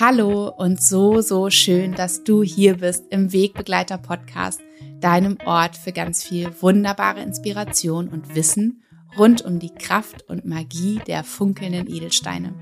[0.00, 4.60] Hallo und so, so schön, dass du hier bist im Wegbegleiter Podcast,
[5.00, 8.84] deinem Ort für ganz viel wunderbare Inspiration und Wissen
[9.18, 12.54] rund um die Kraft und Magie der funkelnden Edelsteine.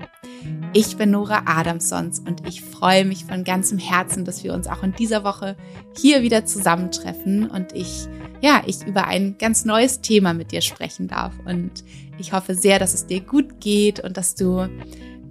[0.73, 4.81] Ich bin Nora Adamsons und ich freue mich von ganzem Herzen, dass wir uns auch
[4.81, 5.57] in dieser Woche
[5.95, 8.07] hier wieder zusammentreffen und ich,
[8.41, 11.33] ja, ich über ein ganz neues Thema mit dir sprechen darf.
[11.45, 11.83] Und
[12.17, 14.67] ich hoffe sehr, dass es dir gut geht und dass du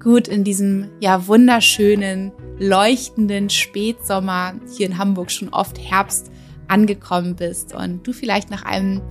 [0.06, 6.30] gut in diesem ja wunderschönen, leuchtenden Spätsommer hier in Hamburg schon oft Herbst
[6.68, 9.02] angekommen bist und du vielleicht nach einem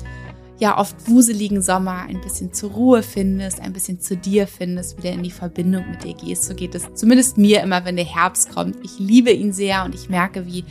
[0.57, 5.11] ja oft wuseligen Sommer ein bisschen zur Ruhe findest, ein bisschen zu dir findest, wieder
[5.11, 6.45] in die Verbindung mit dir gehst.
[6.45, 8.77] So geht es zumindest mir immer, wenn der Herbst kommt.
[8.81, 10.63] Ich liebe ihn sehr und ich merke, wie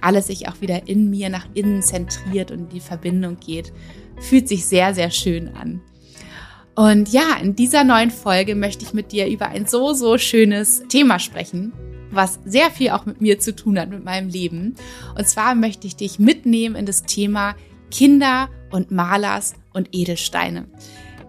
[0.00, 3.72] alles sich auch wieder in mir nach innen zentriert und in die Verbindung geht.
[4.20, 5.80] Fühlt sich sehr, sehr schön an.
[6.74, 10.82] Und ja, in dieser neuen Folge möchte ich mit dir über ein so, so schönes
[10.88, 11.72] Thema sprechen,
[12.10, 14.74] was sehr viel auch mit mir zu tun hat, mit meinem Leben.
[15.16, 17.54] Und zwar möchte ich dich mitnehmen in das Thema
[17.90, 20.66] Kinder und Malers und Edelsteine.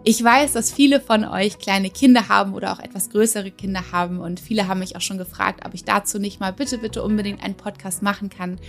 [0.05, 4.19] Ich weiß, dass viele von euch kleine Kinder haben oder auch etwas größere Kinder haben
[4.19, 7.41] und viele haben mich auch schon gefragt, ob ich dazu nicht mal bitte, bitte unbedingt
[7.41, 8.59] einen Podcast machen kann,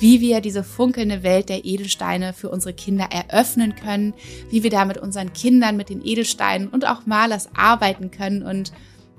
[0.00, 4.14] wie wir diese funkelnde Welt der Edelsteine für unsere Kinder eröffnen können,
[4.50, 8.72] wie wir da mit unseren Kindern, mit den Edelsteinen und auch Malers arbeiten können und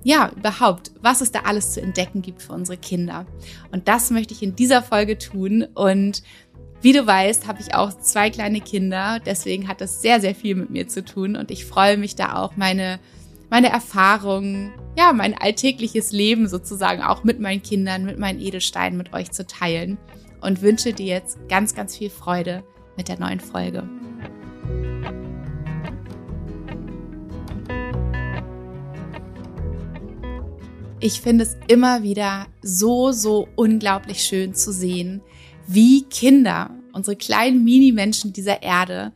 [0.03, 3.27] ja, überhaupt, was es da alles zu entdecken gibt für unsere Kinder.
[3.71, 6.23] Und das möchte ich in dieser Folge tun und
[6.81, 10.55] wie du weißt, habe ich auch zwei kleine Kinder, deswegen hat das sehr, sehr viel
[10.55, 12.99] mit mir zu tun und ich freue mich da auch meine,
[13.51, 19.13] meine Erfahrungen, ja, mein alltägliches Leben sozusagen auch mit meinen Kindern, mit meinen Edelsteinen mit
[19.13, 19.99] euch zu teilen
[20.41, 22.63] und wünsche dir jetzt ganz, ganz viel Freude
[22.97, 23.87] mit der neuen Folge.
[30.99, 35.21] Ich finde es immer wieder so, so unglaublich schön zu sehen,
[35.65, 39.11] wie Kinder, unsere kleinen Mini-Menschen dieser Erde,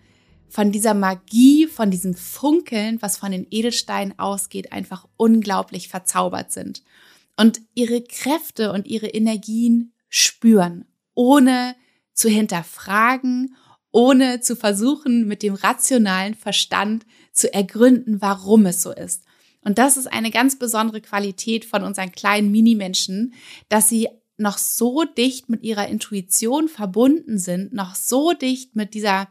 [0.47, 6.81] von dieser Magie, von diesem Funkeln, was von den Edelsteinen ausgeht, einfach unglaublich verzaubert sind
[7.37, 10.85] und ihre Kräfte und ihre Energien spüren
[11.15, 11.75] ohne
[12.13, 13.55] zu hinterfragen,
[13.91, 19.23] ohne zu versuchen, mit dem rationalen Verstand zu ergründen, warum es so ist.
[19.61, 23.33] Und das ist eine ganz besondere Qualität von unseren kleinen Minimenschen,
[23.67, 29.27] dass sie noch so dicht mit ihrer Intuition verbunden sind, noch so dicht mit dieser,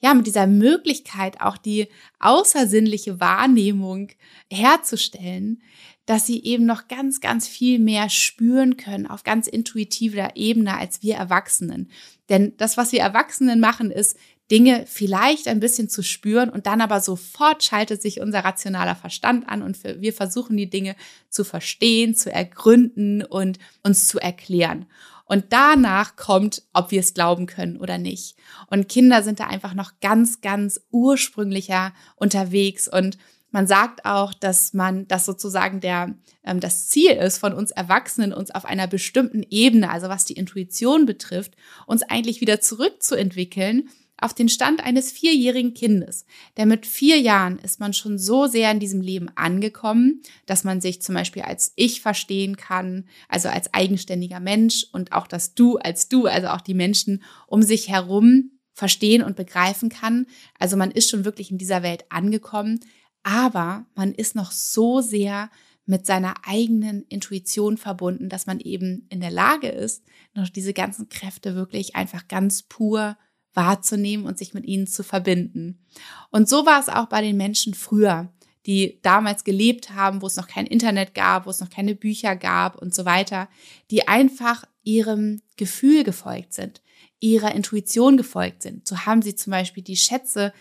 [0.00, 4.08] ja, mit dieser Möglichkeit, auch die außersinnliche Wahrnehmung
[4.50, 5.62] herzustellen,
[6.06, 11.02] dass sie eben noch ganz, ganz viel mehr spüren können auf ganz intuitiver Ebene als
[11.02, 11.90] wir Erwachsenen.
[12.28, 14.16] Denn das, was wir Erwachsenen machen, ist,
[14.50, 19.48] Dinge vielleicht ein bisschen zu spüren und dann aber sofort schaltet sich unser rationaler Verstand
[19.48, 20.94] an und wir versuchen die Dinge
[21.28, 24.86] zu verstehen, zu ergründen und uns zu erklären.
[25.24, 28.36] Und danach kommt, ob wir es glauben können oder nicht.
[28.68, 33.18] Und Kinder sind da einfach noch ganz, ganz ursprünglicher unterwegs und
[33.56, 38.34] man sagt auch, dass man das sozusagen der ähm, das Ziel ist von uns Erwachsenen,
[38.34, 41.56] uns auf einer bestimmten Ebene, also was die Intuition betrifft,
[41.86, 46.26] uns eigentlich wieder zurückzuentwickeln auf den Stand eines vierjährigen Kindes.
[46.58, 50.82] Denn mit vier Jahren ist man schon so sehr in diesem Leben angekommen, dass man
[50.82, 55.78] sich zum Beispiel als Ich verstehen kann, also als eigenständiger Mensch und auch das Du
[55.78, 60.26] als Du, also auch die Menschen um sich herum verstehen und begreifen kann.
[60.58, 62.80] Also man ist schon wirklich in dieser Welt angekommen,
[63.26, 65.50] aber man ist noch so sehr
[65.84, 70.04] mit seiner eigenen Intuition verbunden, dass man eben in der Lage ist,
[70.34, 73.16] noch diese ganzen Kräfte wirklich einfach ganz pur
[73.52, 75.84] wahrzunehmen und sich mit ihnen zu verbinden.
[76.30, 78.32] Und so war es auch bei den Menschen früher,
[78.64, 82.36] die damals gelebt haben, wo es noch kein Internet gab, wo es noch keine Bücher
[82.36, 83.48] gab und so weiter,
[83.90, 86.80] die einfach ihrem Gefühl gefolgt sind,
[87.18, 88.86] ihrer Intuition gefolgt sind.
[88.86, 90.52] So haben sie zum Beispiel die Schätze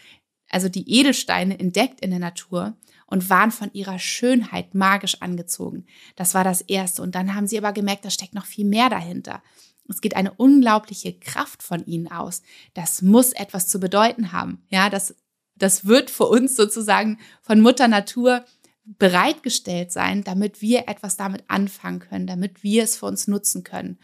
[0.55, 5.85] also die Edelsteine, entdeckt in der Natur und waren von ihrer Schönheit magisch angezogen.
[6.15, 7.01] Das war das Erste.
[7.01, 9.43] Und dann haben sie aber gemerkt, da steckt noch viel mehr dahinter.
[9.89, 12.41] Es geht eine unglaubliche Kraft von ihnen aus.
[12.73, 14.63] Das muss etwas zu bedeuten haben.
[14.69, 15.13] Ja, das,
[15.57, 18.45] das wird für uns sozusagen von Mutter Natur
[18.85, 23.99] bereitgestellt sein, damit wir etwas damit anfangen können, damit wir es für uns nutzen können.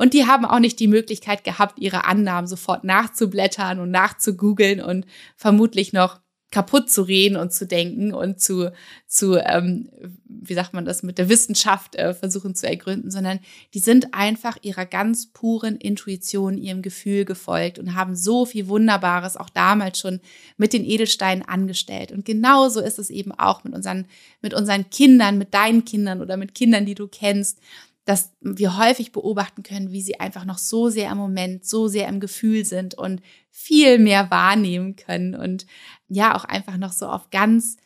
[0.00, 5.04] Und die haben auch nicht die Möglichkeit gehabt, ihre Annahmen sofort nachzublättern und nachzugoogeln und
[5.36, 6.20] vermutlich noch
[6.50, 8.72] kaputt zu reden und zu denken und zu,
[9.06, 9.90] zu ähm,
[10.24, 13.40] wie sagt man das, mit der Wissenschaft äh, versuchen zu ergründen, sondern
[13.74, 19.36] die sind einfach ihrer ganz puren Intuition, ihrem Gefühl gefolgt und haben so viel Wunderbares
[19.36, 20.20] auch damals schon
[20.56, 22.10] mit den Edelsteinen angestellt.
[22.10, 24.06] Und genauso ist es eben auch mit unseren,
[24.40, 27.58] mit unseren Kindern, mit deinen Kindern oder mit Kindern, die du kennst
[28.10, 32.08] dass wir häufig beobachten können, wie sie einfach noch so sehr im Moment, so sehr
[32.08, 35.64] im Gefühl sind und viel mehr wahrnehmen können und
[36.08, 37.76] ja auch einfach noch so auf ganz,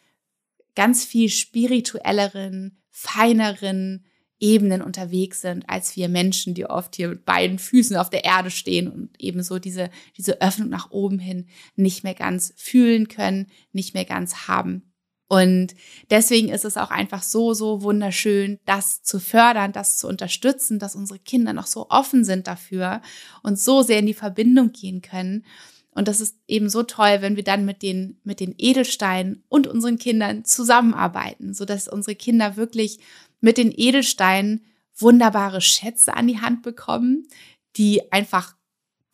[0.75, 4.07] ganz viel spirituelleren, feineren
[4.41, 8.51] Ebenen unterwegs sind, als wir Menschen, die oft hier mit beiden Füßen auf der Erde
[8.51, 13.93] stehen und ebenso diese, diese Öffnung nach oben hin nicht mehr ganz fühlen können, nicht
[13.93, 14.94] mehr ganz haben.
[15.29, 15.75] Und
[16.11, 20.95] deswegen ist es auch einfach so, so wunderschön, das zu fördern, das zu unterstützen, dass
[20.95, 23.01] unsere Kinder noch so offen sind dafür
[23.43, 25.45] und so sehr in die Verbindung gehen können.
[25.95, 29.67] Und das ist eben so toll, wenn wir dann mit den, mit den Edelsteinen und
[29.67, 32.99] unseren Kindern zusammenarbeiten, so dass unsere Kinder wirklich
[33.41, 34.65] mit den Edelsteinen
[34.97, 37.27] wunderbare Schätze an die Hand bekommen,
[37.77, 38.55] die einfach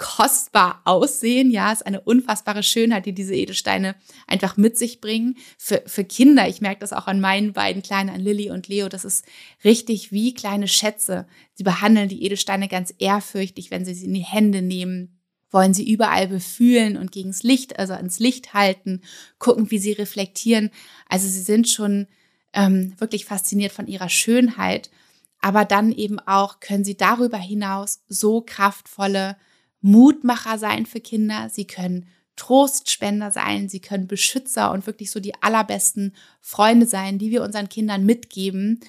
[0.00, 1.50] kostbar aussehen.
[1.50, 3.94] Ja, ist eine unfassbare Schönheit, die diese Edelsteine
[4.26, 5.36] einfach mit sich bringen.
[5.58, 8.88] Für, für Kinder, ich merke das auch an meinen beiden Kleinen, an Lilly und Leo,
[8.88, 9.26] das ist
[9.62, 11.26] richtig wie kleine Schätze.
[11.52, 15.20] Sie behandeln die Edelsteine ganz ehrfürchtig, wenn sie sie in die Hände nehmen
[15.52, 19.02] wollen sie überall befühlen und gegens Licht, also ins Licht halten,
[19.40, 20.70] gucken, wie sie reflektieren.
[21.08, 22.06] Also sie sind schon
[22.52, 24.92] ähm, wirklich fasziniert von ihrer Schönheit,
[25.40, 29.36] aber dann eben auch können sie darüber hinaus so kraftvolle
[29.80, 31.48] Mutmacher sein für Kinder.
[31.50, 32.06] Sie können
[32.36, 37.68] Trostspender sein, sie können Beschützer und wirklich so die allerbesten Freunde sein, die wir unseren
[37.68, 38.80] Kindern mitgeben,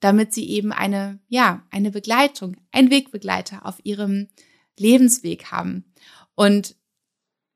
[0.00, 4.28] damit sie eben eine, ja, eine Begleitung, ein Wegbegleiter auf ihrem
[4.76, 5.84] Lebensweg haben.
[6.34, 6.74] Und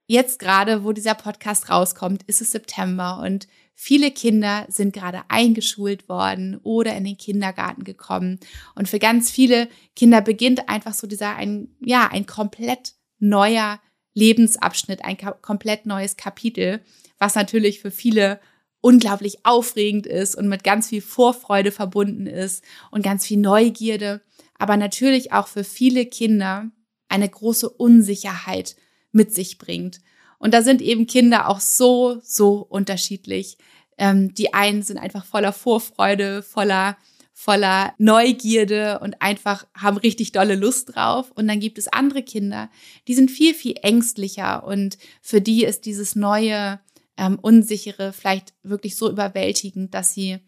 [0.07, 6.09] jetzt gerade, wo dieser Podcast rauskommt, ist es September und viele Kinder sind gerade eingeschult
[6.09, 8.39] worden oder in den Kindergarten gekommen.
[8.75, 13.81] Und für ganz viele Kinder beginnt einfach so dieser ein, ja, ein komplett neuer
[14.13, 16.81] Lebensabschnitt, ein komplett neues Kapitel,
[17.19, 18.41] was natürlich für viele
[18.81, 24.21] unglaublich aufregend ist und mit ganz viel Vorfreude verbunden ist und ganz viel Neugierde,
[24.59, 26.71] aber natürlich auch für viele Kinder
[27.09, 28.77] eine große Unsicherheit
[29.15, 30.01] mit sich bringt.
[30.39, 33.57] Und da sind eben Kinder auch so, so unterschiedlich.
[33.97, 36.97] Ähm, die einen sind einfach voller Vorfreude, voller,
[37.33, 41.31] voller Neugierde und einfach haben richtig dolle Lust drauf.
[41.31, 42.71] Und dann gibt es andere Kinder,
[43.09, 46.81] die sind viel, viel ängstlicher und für die ist dieses neue,
[47.17, 50.41] ähm, unsichere vielleicht wirklich so überwältigend, dass sie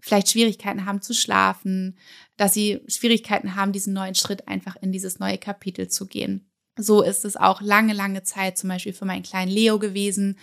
[0.00, 1.98] vielleicht Schwierigkeiten haben zu schlafen,
[2.36, 6.46] dass sie Schwierigkeiten haben, diesen neuen Schritt einfach in dieses neue Kapitel zu gehen.
[6.76, 10.38] So ist es auch lange, lange Zeit zum Beispiel für meinen kleinen Leo gewesen,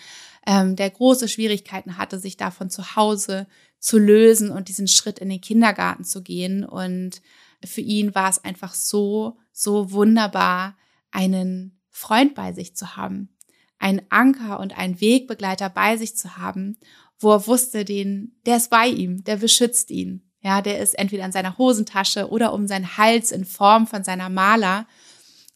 [0.47, 3.47] ähm, der große Schwierigkeiten hatte, sich davon zu Hause
[3.79, 6.63] zu lösen und diesen Schritt in den Kindergarten zu gehen.
[6.63, 7.21] Und
[7.63, 10.77] für ihn war es einfach so, so wunderbar,
[11.11, 13.29] einen Freund bei sich zu haben,
[13.77, 16.77] einen Anker und einen Wegbegleiter bei sich zu haben,
[17.19, 20.23] wo er wusste, den, der ist bei ihm, der beschützt ihn.
[20.41, 24.29] Ja, der ist entweder in seiner Hosentasche oder um seinen Hals in Form von seiner
[24.29, 24.87] Maler.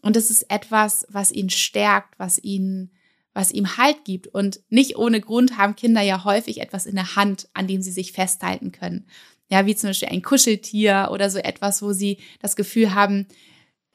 [0.05, 2.91] Und es ist etwas, was ihn stärkt, was ihn,
[3.33, 4.27] was ihm Halt gibt.
[4.27, 7.89] Und nicht ohne Grund haben Kinder ja häufig etwas in der Hand, an dem sie
[7.89, 9.07] sich festhalten können.
[9.49, 13.25] Ja, wie zum Beispiel ein Kuscheltier oder so etwas, wo sie das Gefühl haben,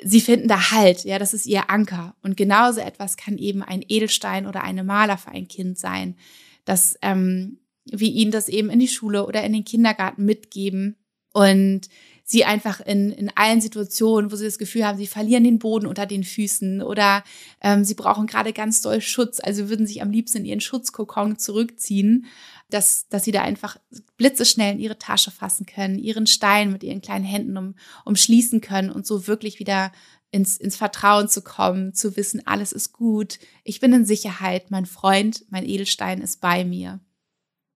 [0.02, 1.04] sie finden da Halt.
[1.04, 2.16] Ja, das ist ihr Anker.
[2.24, 6.16] Und genauso etwas kann eben ein Edelstein oder eine Maler für ein Kind sein,
[6.64, 10.96] dass ähm, wir ihnen das eben in die Schule oder in den Kindergarten mitgeben
[11.32, 11.82] und
[12.30, 15.88] sie einfach in, in allen Situationen, wo sie das Gefühl haben, sie verlieren den Boden
[15.88, 17.24] unter den Füßen oder
[17.60, 21.38] ähm, sie brauchen gerade ganz doll Schutz, also würden sich am liebsten in ihren Schutzkokon
[21.38, 22.26] zurückziehen,
[22.68, 23.78] dass, dass sie da einfach
[24.16, 28.90] blitzeschnell in ihre Tasche fassen können, ihren Stein mit ihren kleinen Händen um, umschließen können
[28.92, 29.90] und so wirklich wieder
[30.30, 34.86] ins, ins Vertrauen zu kommen, zu wissen, alles ist gut, ich bin in Sicherheit, mein
[34.86, 37.00] Freund, mein Edelstein ist bei mir.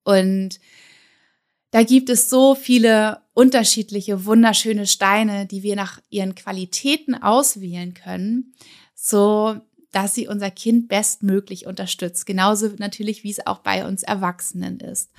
[0.04, 0.60] Und
[1.74, 8.54] da gibt es so viele unterschiedliche, wunderschöne Steine, die wir nach ihren Qualitäten auswählen können,
[8.94, 9.56] so
[9.90, 12.26] dass sie unser Kind bestmöglich unterstützt.
[12.26, 15.10] Genauso natürlich, wie es auch bei uns Erwachsenen ist.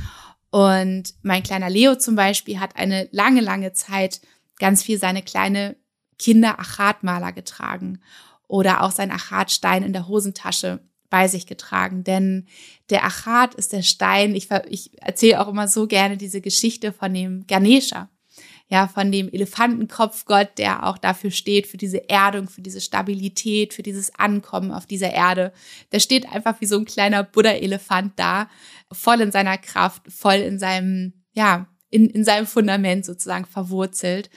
[0.49, 4.21] Und mein kleiner Leo zum Beispiel hat eine lange, lange Zeit
[4.57, 5.75] ganz viel seine kleine
[6.19, 7.99] Kinder-Achatmaler getragen
[8.47, 10.79] oder auch sein Achatstein in der Hosentasche
[11.15, 12.45] bei sich getragen, denn
[12.89, 14.35] der Achat ist der Stein.
[14.35, 18.09] Ich, ich erzähle auch immer so gerne diese Geschichte von dem Ganesha,
[18.67, 23.81] ja, von dem Elefantenkopfgott, der auch dafür steht, für diese Erdung, für diese Stabilität, für
[23.81, 25.53] dieses Ankommen auf dieser Erde.
[25.93, 28.49] Der steht einfach wie so ein kleiner Buddha-Elefant da,
[28.91, 34.29] voll in seiner Kraft, voll in seinem, ja, in, in seinem Fundament sozusagen verwurzelt.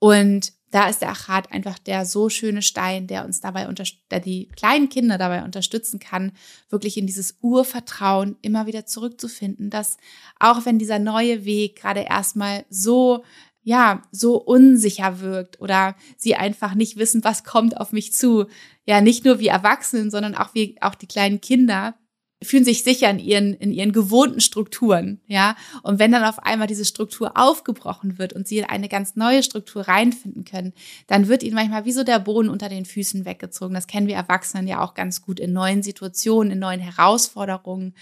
[0.00, 3.66] Und da ist der Achat einfach der so schöne Stein, der uns dabei,
[4.10, 6.32] der die kleinen Kinder dabei unterstützen kann,
[6.68, 9.96] wirklich in dieses Urvertrauen immer wieder zurückzufinden, dass
[10.38, 13.24] auch wenn dieser neue Weg gerade erstmal so
[13.62, 18.44] ja, so unsicher wirkt oder sie einfach nicht wissen, was kommt auf mich zu.
[18.84, 21.94] Ja, nicht nur wie Erwachsenen, sondern auch wie auch die kleinen Kinder
[22.42, 25.56] fühlen sich sicher in ihren, in ihren gewohnten Strukturen, ja.
[25.82, 29.42] Und wenn dann auf einmal diese Struktur aufgebrochen wird und sie in eine ganz neue
[29.42, 30.74] Struktur reinfinden können,
[31.06, 33.74] dann wird ihnen manchmal wie so der Boden unter den Füßen weggezogen.
[33.74, 37.94] Das kennen wir Erwachsenen ja auch ganz gut in neuen Situationen, in neuen Herausforderungen.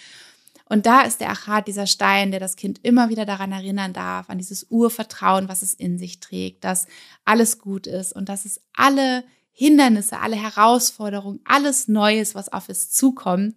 [0.69, 4.31] Und da ist der Achat, dieser Stein, der das Kind immer wieder daran erinnern darf,
[4.31, 6.87] an dieses Urvertrauen, was es in sich trägt, dass
[7.25, 9.23] alles gut ist und dass es alle
[9.53, 13.55] Hindernisse, alle Herausforderungen, alles Neues, was auf es zukommt,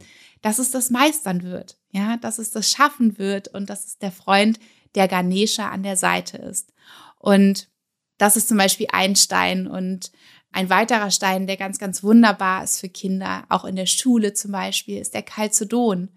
[0.48, 4.14] dass es das meistern wird, ja, dass es das schaffen wird und dass es der
[4.14, 4.62] Freund
[4.96, 6.72] der Ganesha an der Seite ist.
[7.20, 7.68] Und
[8.18, 10.10] das ist zum Beispiel ein Stein und
[10.54, 14.54] ein weiterer Stein, der ganz, ganz wunderbar ist für Kinder, auch in der Schule zum
[14.54, 16.12] Beispiel, ist der Chalcedon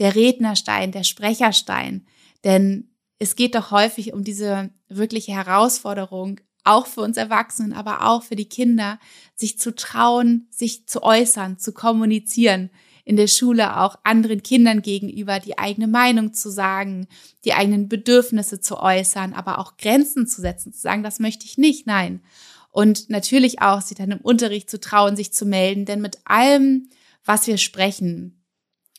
[0.00, 2.04] der Rednerstein, der Sprecherstein.
[2.42, 8.24] Denn es geht doch häufig um diese wirkliche Herausforderung, auch für uns Erwachsenen, aber auch
[8.24, 8.98] für die Kinder,
[9.36, 12.70] sich zu trauen, sich zu äußern, zu kommunizieren,
[13.08, 17.08] in der Schule auch anderen Kindern gegenüber die eigene Meinung zu sagen,
[17.46, 21.56] die eigenen Bedürfnisse zu äußern, aber auch Grenzen zu setzen, zu sagen, das möchte ich
[21.56, 22.20] nicht, nein.
[22.70, 26.90] Und natürlich auch sich dann im Unterricht zu trauen, sich zu melden, denn mit allem,
[27.24, 28.44] was wir sprechen,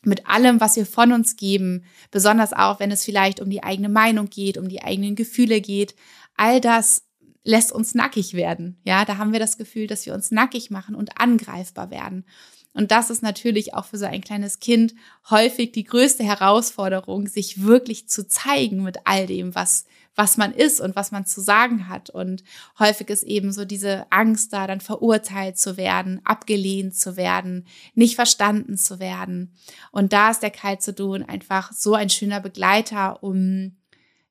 [0.01, 3.89] mit allem, was wir von uns geben, besonders auch, wenn es vielleicht um die eigene
[3.89, 5.93] Meinung geht, um die eigenen Gefühle geht,
[6.35, 7.03] all das
[7.43, 8.81] lässt uns nackig werden.
[8.85, 12.25] Ja, da haben wir das Gefühl, dass wir uns nackig machen und angreifbar werden.
[12.73, 14.93] Und das ist natürlich auch für so ein kleines Kind
[15.29, 19.85] häufig die größte Herausforderung, sich wirklich zu zeigen mit all dem, was
[20.19, 22.09] was man ist und was man zu sagen hat.
[22.09, 22.43] Und
[22.77, 28.15] häufig ist eben so diese Angst da, dann verurteilt zu werden, abgelehnt zu werden, nicht
[28.15, 29.53] verstanden zu werden.
[29.93, 33.77] Und da ist der Kalzedon einfach so ein schöner Begleiter, um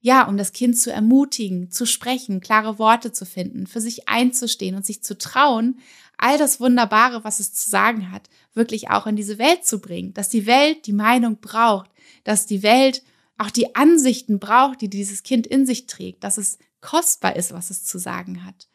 [0.00, 4.76] ja, um das Kind zu ermutigen, zu sprechen, klare Worte zu finden, für sich einzustehen
[4.76, 5.78] und sich zu trauen,
[6.16, 10.14] all das Wunderbare, was es zu sagen hat, wirklich auch in diese Welt zu bringen,
[10.14, 11.90] dass die Welt die Meinung braucht,
[12.24, 13.02] dass die Welt
[13.38, 17.70] auch die Ansichten braucht, die dieses Kind in sich trägt, dass es kostbar ist, was
[17.70, 18.68] es zu sagen hat.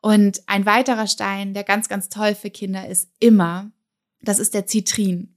[0.00, 3.70] Und ein weiterer Stein, der ganz, ganz toll für Kinder ist immer,
[4.20, 5.35] das ist der Zitrin.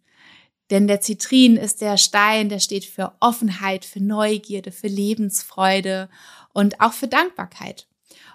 [0.70, 6.10] Denn der Zitrin ist der Stein, der steht für Offenheit, für Neugierde, für Lebensfreude
[6.54, 7.88] und auch für Dankbarkeit.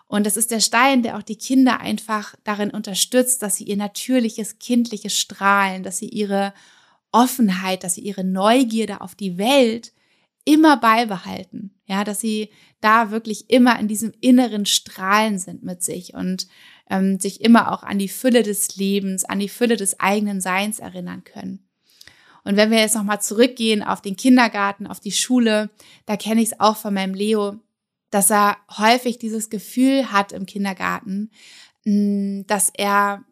[0.06, 3.76] Und das ist der Stein, der auch die Kinder einfach darin unterstützt, dass sie ihr
[3.76, 6.52] natürliches, kindliches Strahlen, dass sie ihre
[7.10, 9.92] Offenheit, dass sie ihre Neugierde auf die Welt
[10.44, 11.74] immer beibehalten.
[11.86, 12.50] Ja, dass sie
[12.80, 16.48] da wirklich immer in diesem inneren Strahlen sind mit sich und
[16.90, 20.78] ähm, sich immer auch an die Fülle des Lebens, an die Fülle des eigenen Seins
[20.78, 21.63] erinnern können.
[22.44, 25.70] Und wenn wir jetzt nochmal zurückgehen auf den Kindergarten, auf die Schule,
[26.06, 27.56] da kenne ich es auch von meinem Leo,
[28.10, 31.30] dass er häufig dieses Gefühl hat im Kindergarten,
[31.84, 33.24] dass er,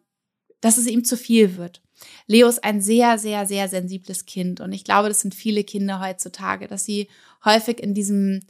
[0.61, 1.81] dass es ihm zu viel wird.
[2.27, 6.01] Leo ist ein sehr, sehr, sehr sensibles Kind und ich glaube, das sind viele Kinder
[6.01, 7.07] heutzutage, dass sie
[7.45, 8.41] häufig in diesem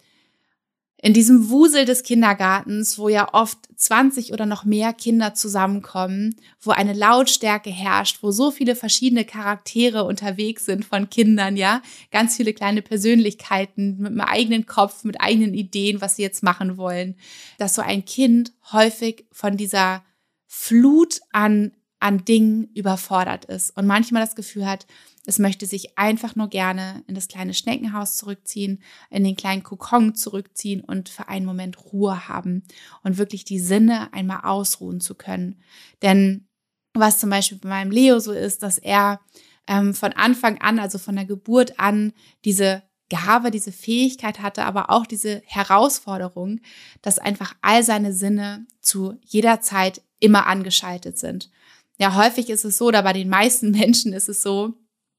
[1.04, 6.72] in diesem Wusel des Kindergartens, wo ja oft 20 oder noch mehr Kinder zusammenkommen, wo
[6.72, 12.54] eine Lautstärke herrscht, wo so viele verschiedene Charaktere unterwegs sind von Kindern, ja, ganz viele
[12.54, 17.16] kleine Persönlichkeiten mit einem eigenen Kopf, mit eigenen Ideen, was sie jetzt machen wollen,
[17.58, 20.06] dass so ein Kind häufig von dieser
[20.48, 24.86] Flut an an Dingen überfordert ist und manchmal das Gefühl hat,
[25.26, 30.14] es möchte sich einfach nur gerne in das kleine Schneckenhaus zurückziehen, in den kleinen Kokon
[30.14, 32.64] zurückziehen und für einen Moment Ruhe haben
[33.04, 35.62] und wirklich die Sinne einmal ausruhen zu können.
[36.02, 36.46] Denn
[36.94, 39.22] was zum Beispiel bei meinem Leo so ist, dass er
[39.66, 42.12] ähm, von Anfang an, also von der Geburt an,
[42.44, 46.60] diese Gabe, diese Fähigkeit hatte, aber auch diese Herausforderung,
[47.02, 51.50] dass einfach all seine Sinne zu jeder Zeit immer angeschaltet sind
[51.98, 54.74] ja, häufig ist es so, oder bei den meisten Menschen ist es so,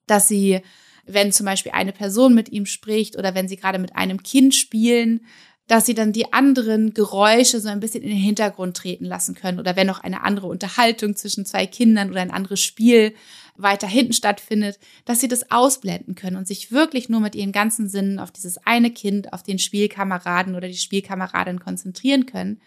[0.06, 0.60] dass sie,
[1.06, 4.54] wenn zum Beispiel eine Person mit ihm spricht oder wenn sie gerade mit einem Kind
[4.54, 5.20] spielen,
[5.66, 9.58] dass sie dann die anderen Geräusche so ein bisschen in den Hintergrund treten lassen können
[9.58, 13.14] oder wenn noch eine andere Unterhaltung zwischen zwei Kindern oder ein anderes Spiel
[13.56, 17.88] weiter hinten stattfindet, dass sie das ausblenden können und sich wirklich nur mit ihren ganzen
[17.88, 22.60] Sinnen auf dieses eine Kind, auf den Spielkameraden oder die Spielkameradin konzentrieren können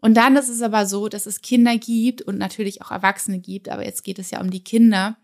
[0.00, 3.68] und dann ist es aber so, dass es Kinder gibt und natürlich auch Erwachsene gibt,
[3.68, 5.16] aber jetzt geht es ja um die Kinder,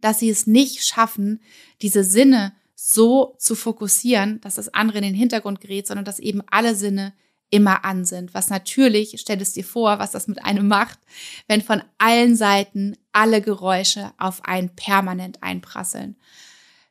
[0.00, 1.40] dass sie es nicht schaffen,
[1.82, 6.42] diese Sinne so zu fokussieren, dass das andere in den Hintergrund gerät, sondern dass eben
[6.50, 7.14] alle Sinne
[7.50, 8.34] immer an sind.
[8.34, 10.98] Was natürlich, stell es dir vor, was das mit einem macht,
[11.46, 16.16] wenn von allen Seiten alle Geräusche auf einen permanent einprasseln.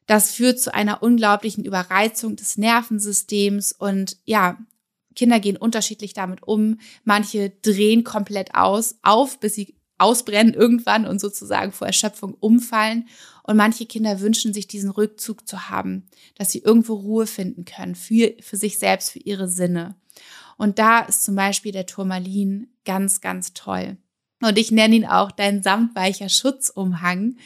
[0.06, 4.58] Das führt zu einer unglaublichen Überreizung des Nervensystems und ja,
[5.16, 6.80] Kinder gehen unterschiedlich damit um.
[7.04, 13.08] Manche drehen komplett aus, auf, bis sie ausbrennen irgendwann und sozusagen vor Erschöpfung umfallen.
[13.44, 17.96] Und manche Kinder wünschen sich diesen Rückzug zu haben, dass sie irgendwo Ruhe finden können
[17.96, 19.96] für, für sich selbst, für ihre Sinne.
[20.58, 23.98] Und da ist zum Beispiel der Turmalin ganz, ganz toll.
[24.42, 27.38] Und ich nenne ihn auch dein samtweicher Schutzumhang,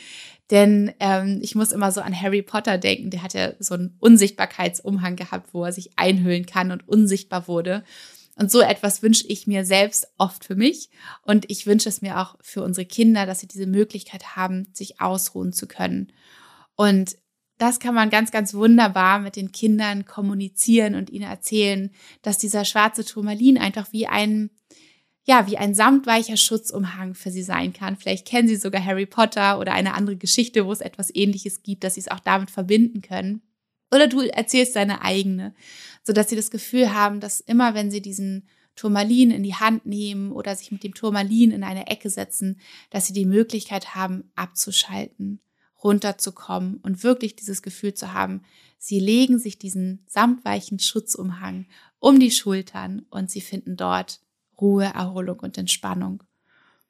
[0.50, 3.10] denn ähm, ich muss immer so an Harry Potter denken.
[3.10, 7.84] Der hat ja so einen Unsichtbarkeitsumhang gehabt, wo er sich einhüllen kann und unsichtbar wurde.
[8.36, 10.89] Und so etwas wünsche ich mir selbst oft für mich.
[11.24, 15.01] Und ich wünsche es mir auch für unsere Kinder, dass sie diese Möglichkeit haben, sich
[15.01, 16.13] ausruhen zu können.
[16.75, 17.18] Und
[17.58, 21.89] das kann man ganz, ganz wunderbar mit den Kindern kommunizieren und ihnen erzählen,
[22.22, 24.51] dass dieser schwarze Turmalin einfach wie ein,
[25.27, 27.98] ja, wie ein samtweicher Schutzumhang für sie sein kann.
[27.98, 31.84] Vielleicht kennen sie sogar Harry Potter oder eine andere Geschichte, wo es etwas ähnliches gibt,
[31.84, 33.41] dass sie es auch damit verbinden können.
[33.91, 35.53] Oder du erzählst deine eigene,
[36.03, 39.86] so dass sie das Gefühl haben, dass immer wenn sie diesen Turmalin in die Hand
[39.86, 44.31] nehmen oder sich mit dem Turmalin in eine Ecke setzen, dass sie die Möglichkeit haben,
[44.36, 45.41] abzuschalten,
[45.84, 48.43] runterzukommen und wirklich dieses Gefühl zu haben,
[48.77, 51.65] sie legen sich diesen samtweichen Schutzumhang
[52.00, 54.22] um die Schultern und sie finden dort
[54.60, 56.24] Ruhe, Erholung und Entspannung.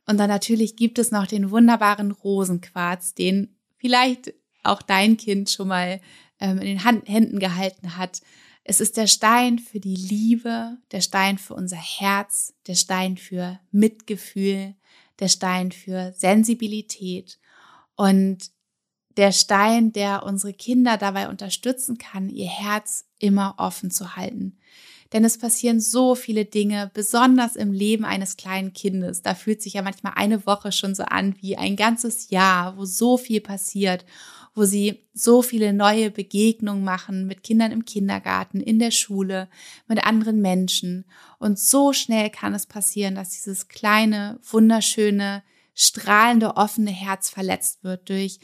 [0.06, 4.34] Und dann natürlich gibt es noch den wunderbaren Rosenquarz, den vielleicht
[4.64, 6.00] auch dein Kind schon mal
[6.40, 8.22] ähm, in den Hand, Händen gehalten hat.
[8.64, 13.60] Es ist der Stein für die Liebe, der Stein für unser Herz, der Stein für
[13.72, 14.76] Mitgefühl,
[15.20, 17.40] der Stein für Sensibilität
[17.96, 18.52] und
[19.18, 24.58] der Stein, der unsere Kinder dabei unterstützen kann, ihr Herz immer offen zu halten.
[25.14, 29.22] Denn es passieren so viele Dinge, besonders im Leben eines kleinen Kindes.
[29.22, 32.86] Da fühlt sich ja manchmal eine Woche schon so an wie ein ganzes Jahr, wo
[32.86, 34.06] so viel passiert
[34.58, 39.50] wo sie so viele neue Begegnungen machen mit Kindern im Kindergarten, in der Schule,
[39.88, 41.06] mit anderen Menschen.
[41.38, 45.43] Und so schnell kann es passieren, dass dieses kleine, wunderschöne,
[45.76, 48.39] strahlende, offene Herz verletzt wird durch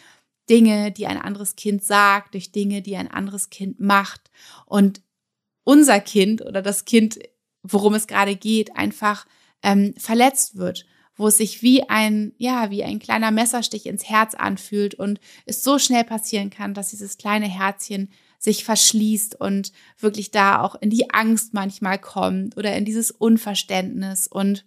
[0.51, 4.29] Dinge, die ein anderes Kind sagt, durch Dinge, die ein anderes Kind macht.
[4.67, 5.01] Und
[5.63, 7.19] unser Kind oder das Kind,
[7.63, 9.25] worum es gerade geht, einfach
[9.61, 14.33] ähm, verletzt wird wo es sich wie ein, ja, wie ein kleiner Messerstich ins Herz
[14.33, 20.31] anfühlt und es so schnell passieren kann, dass dieses kleine Herzchen sich verschließt und wirklich
[20.31, 24.65] da auch in die Angst manchmal kommt oder in dieses Unverständnis und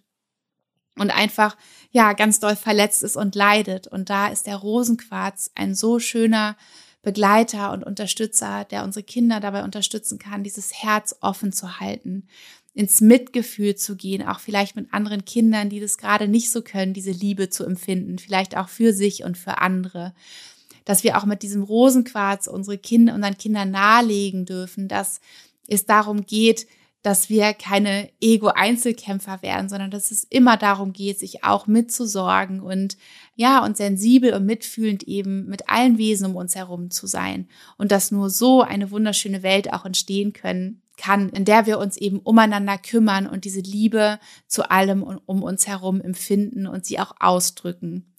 [0.99, 1.55] und einfach
[1.91, 3.85] ja ganz doll verletzt ist und leidet.
[3.85, 6.57] Und da ist der Rosenquarz ein so schöner
[7.01, 12.27] Begleiter und Unterstützer, der unsere Kinder dabei unterstützen kann, dieses Herz offen zu halten,
[12.73, 16.93] ins Mitgefühl zu gehen, auch vielleicht mit anderen Kindern, die das gerade nicht so können,
[16.93, 20.13] diese Liebe zu empfinden, vielleicht auch für sich und für andere.
[20.85, 25.21] Dass wir auch mit diesem Rosenquarz unsere Kinder, unseren Kindern nahelegen dürfen, dass
[25.67, 26.67] es darum geht,
[27.01, 32.97] dass wir keine Ego-Einzelkämpfer werden, sondern dass es immer darum geht, sich auch mitzusorgen und
[33.35, 37.47] ja, und sensibel und mitfühlend eben mit allen Wesen um uns herum zu sein.
[37.77, 41.95] Und dass nur so eine wunderschöne Welt auch entstehen können, kann, in der wir uns
[41.95, 47.13] eben umeinander kümmern und diese Liebe zu allem um uns herum empfinden und sie auch
[47.19, 48.15] ausdrücken.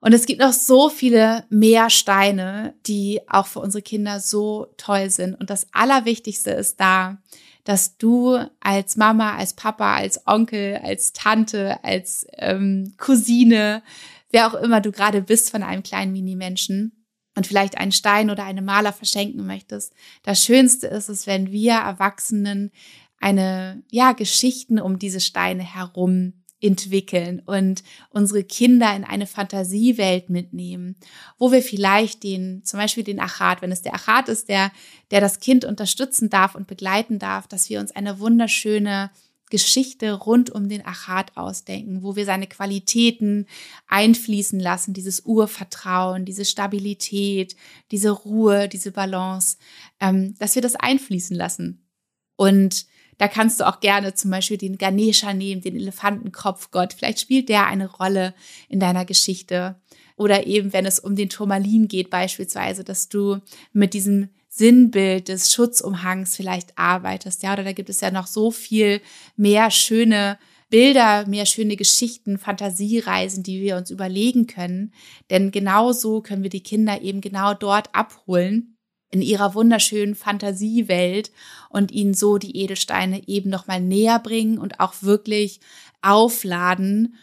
[0.00, 5.10] Und es gibt noch so viele mehr Steine, die auch für unsere Kinder so toll
[5.10, 5.34] sind.
[5.34, 7.18] Und das Allerwichtigste ist da,
[7.66, 13.82] dass du als Mama, als Papa, als Onkel, als Tante, als ähm, Cousine,
[14.30, 16.96] wer auch immer du gerade bist von einem kleinen Mini-Menschen,
[17.36, 19.92] und vielleicht einen Stein oder eine Maler verschenken möchtest.
[20.22, 22.72] Das Schönste ist es, wenn wir Erwachsenen
[23.20, 30.96] eine, ja, Geschichten um diese Steine herum entwickeln und unsere Kinder in eine Fantasiewelt mitnehmen,
[31.38, 34.72] wo wir vielleicht den, zum Beispiel den Achat, wenn es der Achat ist, der,
[35.10, 39.10] der das Kind unterstützen darf und begleiten darf, dass wir uns eine wunderschöne
[39.50, 43.46] Geschichte rund um den Achat ausdenken, wo wir seine Qualitäten
[43.86, 47.54] einfließen lassen, dieses Urvertrauen, diese Stabilität,
[47.92, 49.58] diese Ruhe, diese Balance,
[50.00, 51.86] ähm, dass wir das einfließen lassen.
[52.34, 52.86] Und
[53.18, 56.92] da kannst du auch gerne zum Beispiel den Ganesha nehmen, den Elefantenkopfgott.
[56.92, 58.34] Vielleicht spielt der eine Rolle
[58.68, 59.76] in deiner Geschichte.
[60.16, 63.38] Oder eben, wenn es um den Turmalin geht, beispielsweise, dass du
[63.72, 68.50] mit diesem Sinnbild des Schutzumhangs vielleicht arbeitest, ja, oder da gibt es ja noch so
[68.50, 69.02] viel
[69.36, 74.92] mehr schöne Bilder, mehr schöne Geschichten, Fantasiereisen, die wir uns überlegen können.
[75.30, 78.75] Denn genau so können wir die Kinder eben genau dort abholen
[79.16, 81.30] in ihrer wunderschönen Fantasiewelt
[81.70, 85.60] und ihnen so die Edelsteine eben nochmal näher bringen und auch wirklich
[86.02, 87.14] aufladen,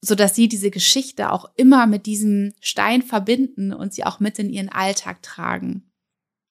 [0.00, 4.38] so dass sie diese Geschichte auch immer mit diesem Stein verbinden und sie auch mit
[4.38, 5.87] in ihren Alltag tragen.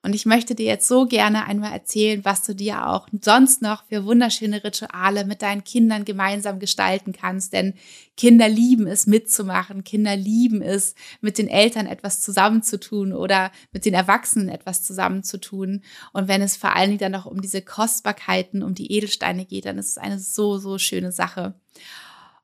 [0.07, 3.83] Und ich möchte dir jetzt so gerne einmal erzählen, was du dir auch sonst noch
[3.89, 7.51] für wunderschöne Rituale mit deinen Kindern gemeinsam gestalten kannst.
[7.51, 7.73] Denn
[8.15, 9.83] Kinder lieben es mitzumachen.
[9.83, 15.81] Kinder lieben es, mit den Eltern etwas zusammenzutun oder mit den Erwachsenen etwas zusammenzutun.
[16.13, 19.65] Und wenn es vor allen Dingen dann noch um diese Kostbarkeiten, um die Edelsteine geht,
[19.65, 21.53] dann ist es eine so, so schöne Sache.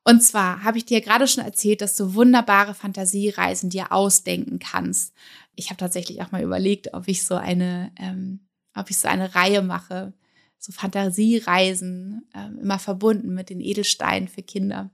[0.04, 5.14] Und zwar habe ich dir gerade schon erzählt, dass du wunderbare Fantasiereisen dir ausdenken kannst.
[5.54, 8.40] Ich habe tatsächlich auch mal überlegt, ob ich so eine, ähm,
[8.74, 10.12] ob ich so eine Reihe mache,
[10.58, 14.90] so Fantasiereisen, ähm, immer verbunden mit den Edelsteinen für Kinder.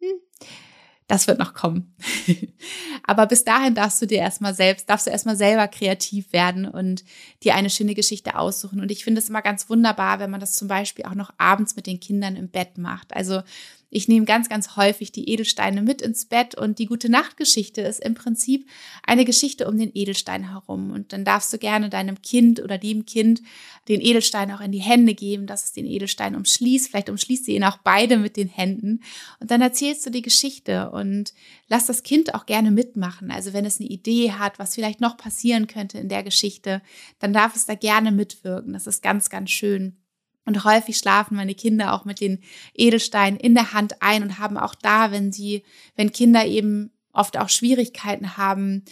[0.00, 0.20] Hm.
[1.06, 1.96] Das wird noch kommen.
[3.02, 7.04] Aber bis dahin darfst du dir erstmal selbst, darfst du erstmal selber kreativ werden und
[7.42, 8.80] dir eine schöne Geschichte aussuchen.
[8.80, 11.74] Und ich finde es immer ganz wunderbar, wenn man das zum Beispiel auch noch abends
[11.74, 13.12] mit den Kindern im Bett macht.
[13.12, 13.42] Also
[13.90, 18.00] ich nehme ganz, ganz häufig die Edelsteine mit ins Bett und die gute Nachtgeschichte ist
[18.00, 18.68] im Prinzip
[19.04, 20.92] eine Geschichte um den Edelstein herum.
[20.92, 23.42] Und dann darfst du gerne deinem Kind oder dem Kind
[23.88, 26.88] den Edelstein auch in die Hände geben, dass es den Edelstein umschließt.
[26.88, 29.02] Vielleicht umschließt sie ihn auch beide mit den Händen.
[29.40, 31.34] Und dann erzählst du die Geschichte und
[31.68, 33.32] lass das Kind auch gerne mitmachen.
[33.32, 36.80] Also wenn es eine Idee hat, was vielleicht noch passieren könnte in der Geschichte,
[37.18, 38.72] dann darf es da gerne mitwirken.
[38.72, 39.99] Das ist ganz, ganz schön.
[40.50, 42.40] Und häufig schlafen meine Kinder auch mit den
[42.74, 45.62] Edelsteinen in der Hand ein und haben auch da, wenn sie,
[45.94, 48.84] wenn Kinder eben oft auch Schwierigkeiten haben,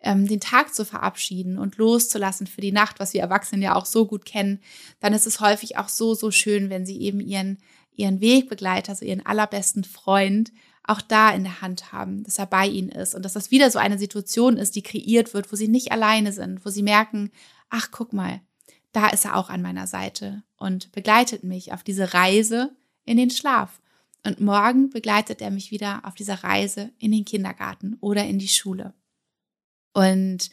[0.00, 3.86] ähm, den Tag zu verabschieden und loszulassen für die Nacht, was wir Erwachsenen ja auch
[3.86, 4.60] so gut kennen,
[5.00, 7.60] dann ist es häufig auch so, so schön, wenn sie eben ihren,
[7.94, 10.52] ihren Wegbegleiter, also ihren allerbesten Freund,
[10.84, 13.70] auch da in der Hand haben, dass er bei ihnen ist und dass das wieder
[13.70, 17.30] so eine Situation ist, die kreiert wird, wo sie nicht alleine sind, wo sie merken,
[17.70, 18.42] ach, guck mal,
[18.96, 23.28] da ist er auch an meiner Seite und begleitet mich auf diese Reise in den
[23.30, 23.82] Schlaf.
[24.24, 28.48] Und morgen begleitet er mich wieder auf dieser Reise in den Kindergarten oder in die
[28.48, 28.94] Schule.
[29.92, 30.48] Und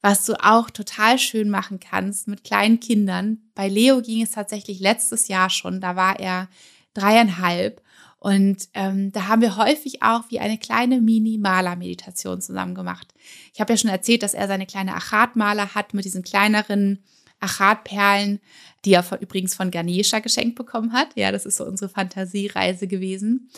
[0.00, 3.38] was du auch total schön machen kannst mit kleinen Kindern.
[3.54, 6.48] Bei Leo ging es tatsächlich letztes Jahr schon, da war er
[6.94, 7.82] dreieinhalb.
[8.18, 13.12] Und ähm, da haben wir häufig auch wie eine kleine Mini-Maler-Meditation zusammen gemacht.
[13.52, 17.04] Ich habe ja schon erzählt, dass er seine kleine Achatmaler hat mit diesen kleineren
[17.44, 18.40] Achatperlen,
[18.84, 21.08] die er von, übrigens von Ganesha geschenkt bekommen hat.
[21.16, 23.50] Ja, das ist so unsere Fantasiereise gewesen.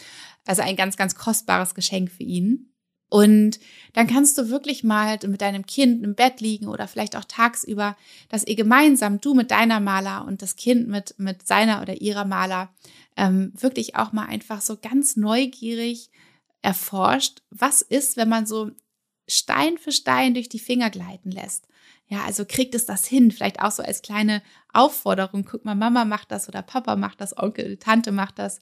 [0.45, 2.73] Also ein ganz, ganz kostbares Geschenk für ihn.
[3.09, 3.61] Und
[3.93, 7.97] dann kannst du wirklich mal mit deinem Kind im Bett liegen oder vielleicht auch tagsüber,
[8.29, 12.25] dass ihr gemeinsam, du mit deiner Maler und das Kind mit, mit seiner oder ihrer
[12.25, 12.75] Maler,
[13.17, 16.11] ähm, wirklich auch mal einfach so ganz neugierig
[16.63, 18.73] erforscht, was ist, wenn man so
[19.29, 21.69] Stein für Stein durch die Finger gleiten lässt.
[22.09, 24.41] Ja, also kriegt es das hin, vielleicht auch so als kleine
[24.73, 25.45] Aufforderung.
[25.45, 28.61] Guck mal, Mama macht das oder Papa macht das, Onkel, Tante macht das.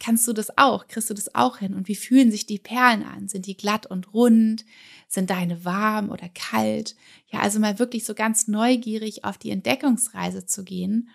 [0.00, 0.88] Kannst du das auch?
[0.88, 1.74] Kriegst du das auch hin?
[1.74, 3.28] Und wie fühlen sich die Perlen an?
[3.28, 4.64] Sind die glatt und rund?
[5.08, 6.96] Sind deine warm oder kalt?
[7.28, 11.10] Ja, also mal wirklich so ganz neugierig auf die Entdeckungsreise zu gehen.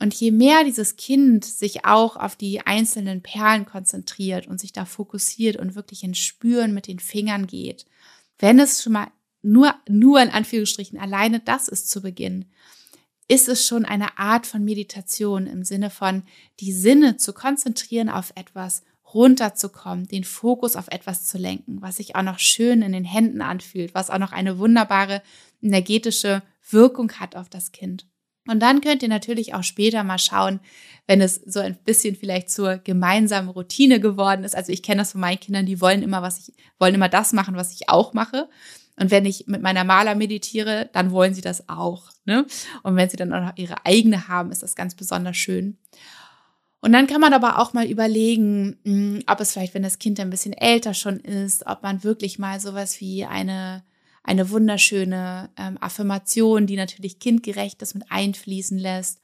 [0.00, 4.84] Und je mehr dieses Kind sich auch auf die einzelnen Perlen konzentriert und sich da
[4.84, 7.86] fokussiert und wirklich ins Spüren mit den Fingern geht,
[8.38, 9.08] wenn es schon mal
[9.42, 12.46] nur, nur in Anführungsstrichen, alleine das ist zu Beginn,
[13.28, 16.22] ist es schon eine Art von Meditation im Sinne von
[16.60, 18.82] die Sinne zu konzentrieren auf etwas,
[19.14, 23.40] runterzukommen, den Fokus auf etwas zu lenken, was sich auch noch schön in den Händen
[23.40, 25.22] anfühlt, was auch noch eine wunderbare
[25.62, 28.06] energetische Wirkung hat auf das Kind.
[28.46, 30.60] Und dann könnt ihr natürlich auch später mal schauen,
[31.06, 34.56] wenn es so ein bisschen vielleicht zur gemeinsamen Routine geworden ist.
[34.56, 37.34] Also ich kenne das von meinen Kindern, die wollen immer was ich, wollen immer das
[37.34, 38.48] machen, was ich auch mache.
[38.98, 42.10] Und wenn ich mit meiner Maler meditiere, dann wollen sie das auch.
[42.24, 42.46] Ne?
[42.82, 45.78] Und wenn sie dann auch noch ihre eigene haben, ist das ganz besonders schön.
[46.80, 50.20] Und dann kann man aber auch mal überlegen, hm, ob es vielleicht, wenn das Kind
[50.20, 53.84] ein bisschen älter schon ist, ob man wirklich mal sowas wie eine,
[54.22, 59.20] eine wunderschöne ähm, Affirmation, die natürlich kindgerecht ist, mit einfließen lässt,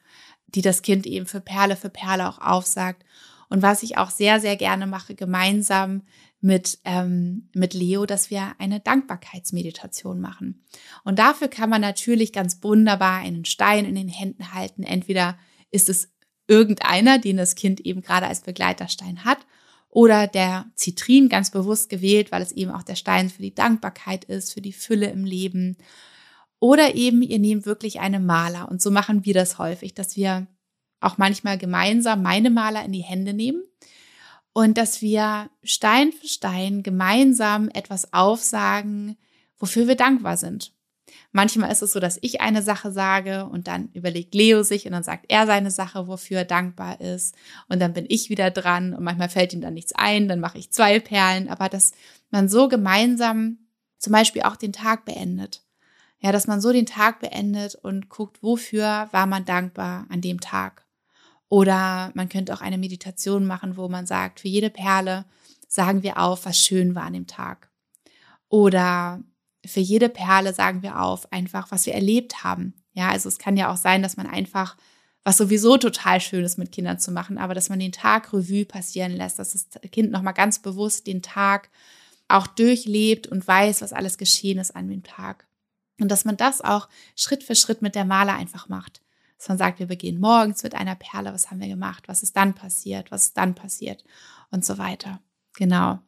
[0.48, 3.04] die das Kind eben für Perle für Perle auch aufsagt.
[3.48, 6.02] Und was ich auch sehr, sehr gerne mache, gemeinsam
[6.44, 10.62] mit, ähm, mit Leo, dass wir eine Dankbarkeitsmeditation machen.
[11.02, 14.82] Und dafür kann man natürlich ganz wunderbar einen Stein in den Händen halten.
[14.82, 15.38] Entweder
[15.70, 16.12] ist es
[16.46, 19.38] irgendeiner, den das Kind eben gerade als Begleiterstein hat,
[19.88, 24.24] oder der Zitrin ganz bewusst gewählt, weil es eben auch der Stein für die Dankbarkeit
[24.24, 25.76] ist, für die Fülle im Leben.
[26.58, 28.68] Oder eben ihr nehmt wirklich eine Maler.
[28.68, 30.48] Und so machen wir das häufig, dass wir
[31.00, 33.62] auch manchmal gemeinsam meine Maler in die Hände nehmen
[34.54, 39.16] und dass wir Stein für Stein gemeinsam etwas aufsagen,
[39.58, 40.72] wofür wir dankbar sind.
[41.32, 44.92] Manchmal ist es so, dass ich eine Sache sage und dann überlegt Leo sich und
[44.92, 47.34] dann sagt er seine Sache, wofür er dankbar ist.
[47.68, 50.58] Und dann bin ich wieder dran und manchmal fällt ihm dann nichts ein, dann mache
[50.58, 51.48] ich zwei Perlen.
[51.48, 51.92] Aber dass
[52.30, 53.58] man so gemeinsam
[53.98, 55.62] zum Beispiel auch den Tag beendet.
[56.20, 60.40] Ja, dass man so den Tag beendet und guckt, wofür war man dankbar an dem
[60.40, 60.83] Tag.
[61.48, 65.24] Oder man könnte auch eine Meditation machen, wo man sagt, für jede Perle
[65.68, 67.70] sagen wir auf, was schön war an dem Tag.
[68.48, 69.22] Oder
[69.66, 72.74] für jede Perle sagen wir auf, einfach, was wir erlebt haben.
[72.92, 74.76] Ja, also es kann ja auch sein, dass man einfach,
[75.24, 78.64] was sowieso total schön ist mit Kindern zu machen, aber dass man den Tag Revue
[78.64, 81.70] passieren lässt, dass das Kind nochmal ganz bewusst den Tag
[82.28, 85.46] auch durchlebt und weiß, was alles geschehen ist an dem Tag.
[86.00, 89.00] Und dass man das auch Schritt für Schritt mit der Maler einfach macht.
[89.38, 92.36] Dass man sagt, wir beginnen morgens mit einer Perle, was haben wir gemacht, was ist
[92.36, 94.04] dann passiert, was ist dann passiert
[94.50, 95.20] und so weiter.
[95.56, 95.98] Genau.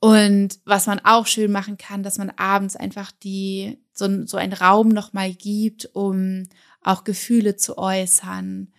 [0.00, 4.52] Und was man auch schön machen kann, dass man abends einfach die, so, so einen
[4.52, 6.46] Raum nochmal gibt, um
[6.82, 8.70] auch Gefühle zu äußern,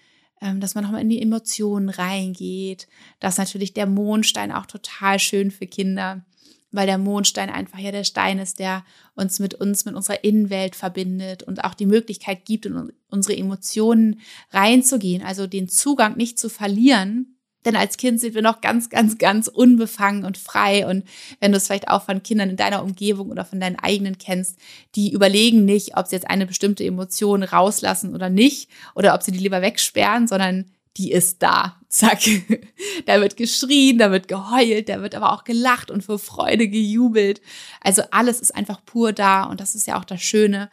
[0.42, 2.88] ähm, dass man nochmal in die Emotionen reingeht.
[3.20, 6.24] dass natürlich der Mondstein auch total schön für Kinder
[6.72, 8.84] weil der Mondstein einfach ja der Stein ist, der
[9.16, 14.20] uns mit uns, mit unserer Innenwelt verbindet und auch die Möglichkeit gibt, in unsere Emotionen
[14.52, 17.36] reinzugehen, also den Zugang nicht zu verlieren.
[17.66, 20.88] Denn als Kind sind wir noch ganz, ganz, ganz unbefangen und frei.
[20.88, 21.04] Und
[21.40, 24.60] wenn du es vielleicht auch von Kindern in deiner Umgebung oder von deinen eigenen kennst,
[24.94, 29.32] die überlegen nicht, ob sie jetzt eine bestimmte Emotion rauslassen oder nicht, oder ob sie
[29.32, 30.66] die lieber wegsperren, sondern
[30.98, 31.82] die ist da.
[31.96, 32.20] Zack.
[33.06, 37.42] Da wird geschrien, da wird geheult, da wird aber auch gelacht und vor Freude gejubelt.
[37.82, 40.70] Also alles ist einfach pur da und das ist ja auch das Schöne.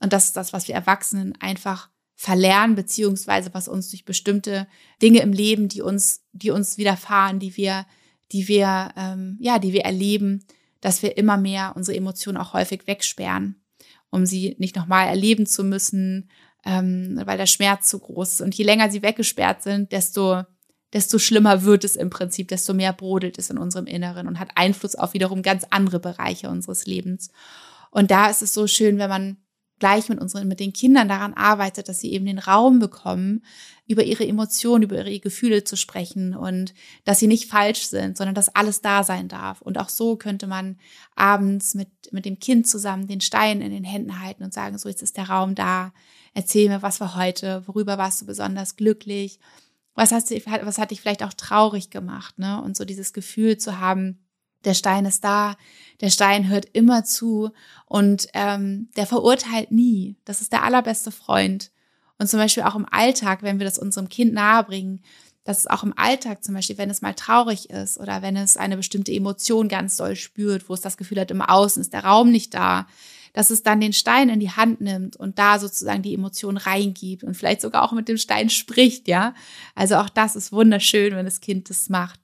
[0.00, 4.66] Und das ist das, was wir Erwachsenen einfach verlernen, beziehungsweise was uns durch bestimmte
[5.02, 7.86] Dinge im Leben, die uns, die uns widerfahren, die wir,
[8.32, 10.44] die wir, ähm, ja, die wir erleben,
[10.80, 13.62] dass wir immer mehr unsere Emotionen auch häufig wegsperren,
[14.10, 16.30] um sie nicht nochmal erleben zu müssen,
[16.64, 18.40] ähm, weil der Schmerz zu groß ist.
[18.40, 20.44] Und je länger sie weggesperrt sind, desto,
[20.94, 24.50] desto schlimmer wird es im Prinzip, desto mehr brodelt es in unserem Inneren und hat
[24.54, 27.30] Einfluss auf wiederum ganz andere Bereiche unseres Lebens.
[27.90, 29.36] Und da ist es so schön, wenn man
[29.80, 33.44] gleich mit unseren, mit den Kindern daran arbeitet, dass sie eben den Raum bekommen,
[33.86, 36.72] über ihre Emotionen, über ihre Gefühle zu sprechen und
[37.04, 39.60] dass sie nicht falsch sind, sondern dass alles da sein darf.
[39.60, 40.78] Und auch so könnte man
[41.16, 44.88] abends mit, mit dem Kind zusammen den Stein in den Händen halten und sagen, so
[44.88, 45.92] jetzt ist der Raum da,
[46.36, 49.38] Erzähl mir, was war heute, worüber warst du besonders glücklich,
[49.94, 52.60] was, hast du, was hat dich vielleicht auch traurig gemacht, ne?
[52.62, 54.18] Und so dieses Gefühl zu haben,
[54.64, 55.56] der Stein ist da,
[56.00, 57.50] der Stein hört immer zu
[57.86, 60.16] und ähm, der verurteilt nie.
[60.24, 61.70] Das ist der allerbeste Freund.
[62.18, 65.02] Und zum Beispiel auch im Alltag, wenn wir das unserem Kind nahebringen,
[65.44, 68.56] dass es auch im Alltag zum Beispiel, wenn es mal traurig ist oder wenn es
[68.56, 72.04] eine bestimmte Emotion ganz doll spürt, wo es das Gefühl hat, im Außen ist der
[72.04, 72.86] Raum nicht da,
[73.34, 77.24] dass es dann den Stein in die Hand nimmt und da sozusagen die Emotion reingibt
[77.24, 79.34] und vielleicht sogar auch mit dem Stein spricht, ja.
[79.74, 82.20] Also auch das ist wunderschön, wenn das Kind das macht.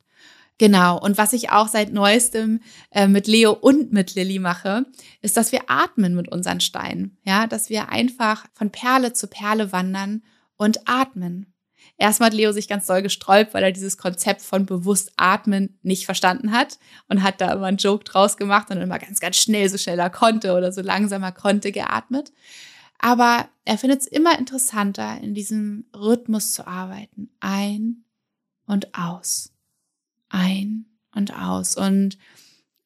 [0.56, 1.00] Genau.
[1.00, 4.84] Und was ich auch seit neuestem äh, mit Leo und mit Lilly mache,
[5.22, 7.16] ist, dass wir atmen mit unseren Steinen.
[7.24, 10.22] Ja, dass wir einfach von Perle zu Perle wandern
[10.56, 11.54] und atmen.
[12.00, 16.06] Erstmal hat Leo sich ganz doll gesträubt, weil er dieses Konzept von bewusst atmen nicht
[16.06, 19.68] verstanden hat und hat da immer einen Joke draus gemacht und immer ganz, ganz schnell,
[19.68, 22.32] so schnell er konnte oder so langsamer konnte geatmet.
[22.98, 27.28] Aber er findet es immer interessanter, in diesem Rhythmus zu arbeiten.
[27.38, 28.04] Ein
[28.66, 29.52] und aus.
[30.30, 31.76] Ein und aus.
[31.76, 32.16] Und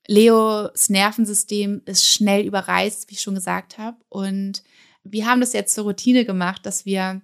[0.08, 3.96] Leos Nervensystem ist schnell überreizt, wie ich schon gesagt habe.
[4.08, 4.64] Und
[5.04, 7.22] wir haben das jetzt zur Routine gemacht, dass wir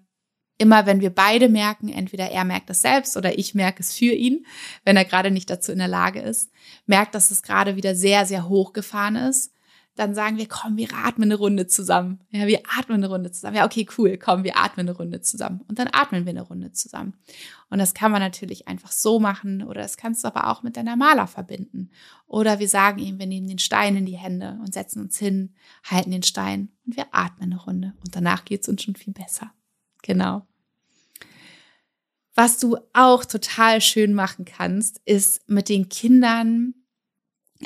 [0.60, 4.12] immer wenn wir beide merken, entweder er merkt es selbst oder ich merke es für
[4.12, 4.44] ihn,
[4.84, 6.50] wenn er gerade nicht dazu in der Lage ist,
[6.86, 9.54] merkt, dass es gerade wieder sehr, sehr hochgefahren ist,
[9.96, 12.20] dann sagen wir, komm, wir atmen eine Runde zusammen.
[12.30, 13.56] Ja, wir atmen eine Runde zusammen.
[13.56, 15.62] Ja, okay, cool, komm, wir atmen eine Runde zusammen.
[15.66, 17.14] Und dann atmen wir eine Runde zusammen.
[17.70, 20.76] Und das kann man natürlich einfach so machen oder das kannst du aber auch mit
[20.76, 21.90] deiner Maler verbinden.
[22.26, 25.54] Oder wir sagen ihm, wir nehmen den Stein in die Hände und setzen uns hin,
[25.84, 27.94] halten den Stein und wir atmen eine Runde.
[28.04, 29.52] Und danach geht es uns schon viel besser.
[30.02, 30.46] Genau.
[32.42, 36.72] Was du auch total schön machen kannst, ist mit den Kindern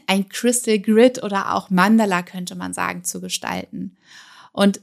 [0.09, 3.97] ein Crystal Grid oder auch Mandala könnte man sagen zu gestalten.
[4.51, 4.81] Und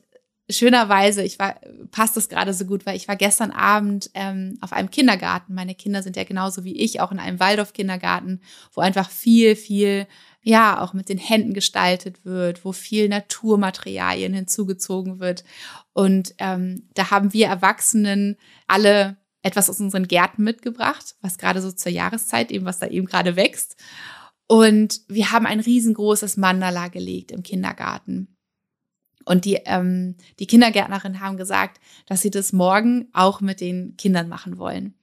[0.49, 1.59] schönerweise, ich war,
[1.91, 5.55] passt das gerade so gut, weil ich war gestern Abend ähm, auf einem Kindergarten.
[5.55, 8.39] Meine Kinder sind ja genauso wie ich auch in einem Waldorf-Kindergarten,
[8.71, 10.07] wo einfach viel, viel,
[10.41, 15.43] ja, auch mit den Händen gestaltet wird, wo viel Naturmaterialien hinzugezogen wird.
[15.91, 21.71] Und ähm, da haben wir Erwachsenen alle etwas aus unseren Gärten mitgebracht, was gerade so
[21.71, 23.75] zur Jahreszeit eben, was da eben gerade wächst.
[24.47, 28.35] Und wir haben ein riesengroßes Mandala gelegt im Kindergarten.
[29.25, 34.27] Und die, ähm, die Kindergärtnerin haben gesagt, dass sie das morgen auch mit den Kindern
[34.27, 34.95] machen wollen.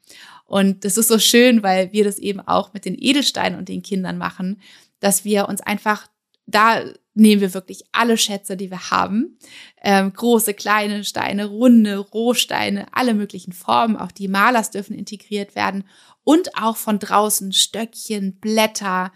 [0.44, 3.82] Und das ist so schön, weil wir das eben auch mit den Edelsteinen und den
[3.82, 4.60] Kindern machen,
[5.00, 6.08] dass wir uns einfach
[6.48, 6.82] da
[7.14, 9.38] nehmen wir wirklich alle Schätze, die wir haben.
[9.82, 13.96] Ähm, große, kleine Steine, runde, Rohsteine, alle möglichen Formen.
[13.96, 15.84] Auch die Malers dürfen integriert werden.
[16.24, 19.12] Und auch von draußen Stöckchen, Blätter,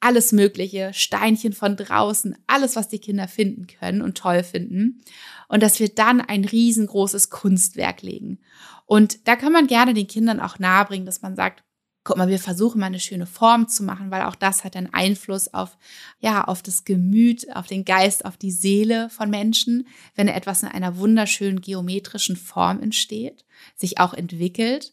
[0.00, 5.02] alles Mögliche, Steinchen von draußen, alles, was die Kinder finden können und toll finden.
[5.48, 8.40] Und dass wir dann ein riesengroßes Kunstwerk legen.
[8.86, 11.62] Und da kann man gerne den Kindern auch nahebringen, dass man sagt,
[12.04, 14.92] guck mal, wir versuchen mal eine schöne Form zu machen, weil auch das hat einen
[14.92, 15.78] Einfluss auf,
[16.20, 20.68] ja, auf das Gemüt, auf den Geist, auf die Seele von Menschen, wenn etwas in
[20.68, 24.92] einer wunderschönen geometrischen Form entsteht, sich auch entwickelt.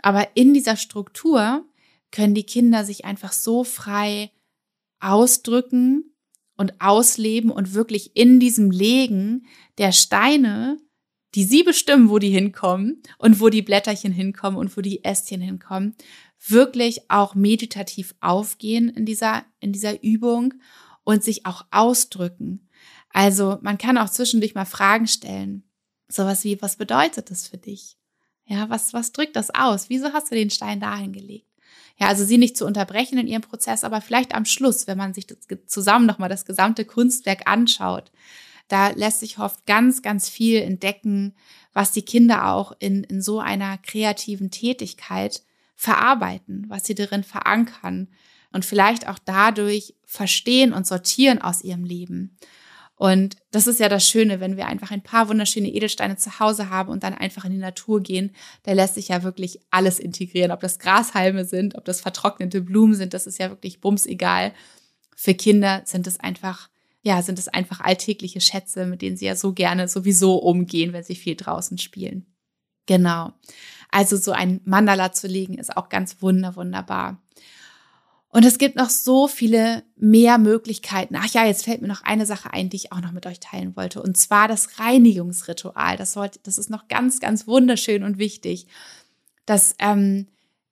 [0.00, 1.64] Aber in dieser Struktur
[2.12, 4.30] können die Kinder sich einfach so frei
[5.00, 6.14] ausdrücken
[6.56, 9.46] und ausleben und wirklich in diesem Legen
[9.78, 10.78] der Steine
[11.36, 15.42] die sie bestimmen, wo die hinkommen und wo die Blätterchen hinkommen und wo die Ästchen
[15.42, 15.94] hinkommen,
[16.44, 20.54] wirklich auch meditativ aufgehen in dieser, in dieser Übung
[21.04, 22.68] und sich auch ausdrücken.
[23.10, 25.64] Also man kann auch zwischendurch mal Fragen stellen.
[26.08, 27.96] Sowas wie, was bedeutet das für dich?
[28.44, 29.88] Ja, was, was drückt das aus?
[29.88, 31.46] Wieso hast du den Stein dahin gelegt?
[31.98, 35.14] Ja, also sie nicht zu unterbrechen in ihrem Prozess, aber vielleicht am Schluss, wenn man
[35.14, 38.12] sich das zusammen nochmal das gesamte Kunstwerk anschaut,
[38.68, 41.34] da lässt sich oft ganz, ganz viel entdecken,
[41.72, 45.42] was die Kinder auch in, in so einer kreativen Tätigkeit
[45.76, 48.08] verarbeiten, was sie darin verankern
[48.52, 52.36] und vielleicht auch dadurch verstehen und sortieren aus ihrem Leben.
[52.96, 56.70] Und das ist ja das Schöne, wenn wir einfach ein paar wunderschöne Edelsteine zu Hause
[56.70, 60.50] haben und dann einfach in die Natur gehen, da lässt sich ja wirklich alles integrieren.
[60.50, 64.54] Ob das Grashalme sind, ob das vertrocknete Blumen sind, das ist ja wirklich bums egal.
[65.14, 66.70] Für Kinder sind es einfach
[67.06, 71.04] ja, sind es einfach alltägliche Schätze, mit denen sie ja so gerne sowieso umgehen, wenn
[71.04, 72.26] sie viel draußen spielen.
[72.86, 73.32] Genau.
[73.96, 77.22] Also so ein Mandala zu legen ist auch ganz wunder, wunderbar.
[78.28, 81.16] Und es gibt noch so viele mehr Möglichkeiten.
[81.16, 83.40] Ach ja, jetzt fällt mir noch eine Sache ein, die ich auch noch mit euch
[83.40, 84.02] teilen wollte.
[84.02, 85.96] Und zwar das Reinigungsritual.
[85.96, 88.66] Das, sollte, das ist noch ganz, ganz wunderschön und wichtig.
[89.46, 90.26] Dass ähm,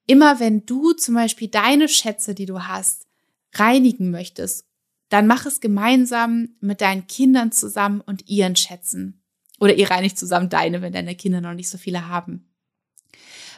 [0.06, 3.06] immer wenn du zum Beispiel deine Schätze, die du hast,
[3.54, 4.66] reinigen möchtest
[5.14, 9.22] dann mach es gemeinsam mit deinen Kindern zusammen und ihren Schätzen.
[9.60, 12.52] Oder ihr reinigt zusammen deine, wenn deine Kinder noch nicht so viele haben.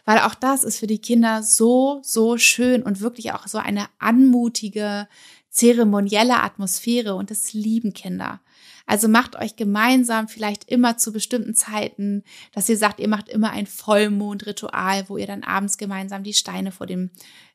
[0.06, 3.86] Weil auch das ist für die Kinder so, so schön und wirklich auch so eine
[3.98, 5.08] anmutige,
[5.50, 8.40] zeremonielle Atmosphäre und das lieben Kinder.
[8.86, 13.50] Also macht euch gemeinsam vielleicht immer zu bestimmten Zeiten, dass ihr sagt, ihr macht immer
[13.50, 17.10] ein Vollmondritual, wo ihr dann abends gemeinsam die Steine vor dem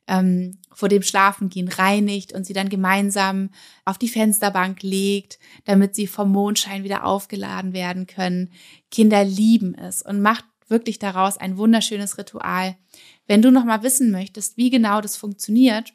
[0.07, 3.49] ähm, vor dem Schlafengehen reinigt und sie dann gemeinsam
[3.85, 8.51] auf die Fensterbank legt, damit sie vom Mondschein wieder aufgeladen werden können.
[8.89, 12.75] Kinder lieben es und macht wirklich daraus ein wunderschönes Ritual.
[13.27, 15.93] Wenn du noch mal wissen möchtest, wie genau das funktioniert,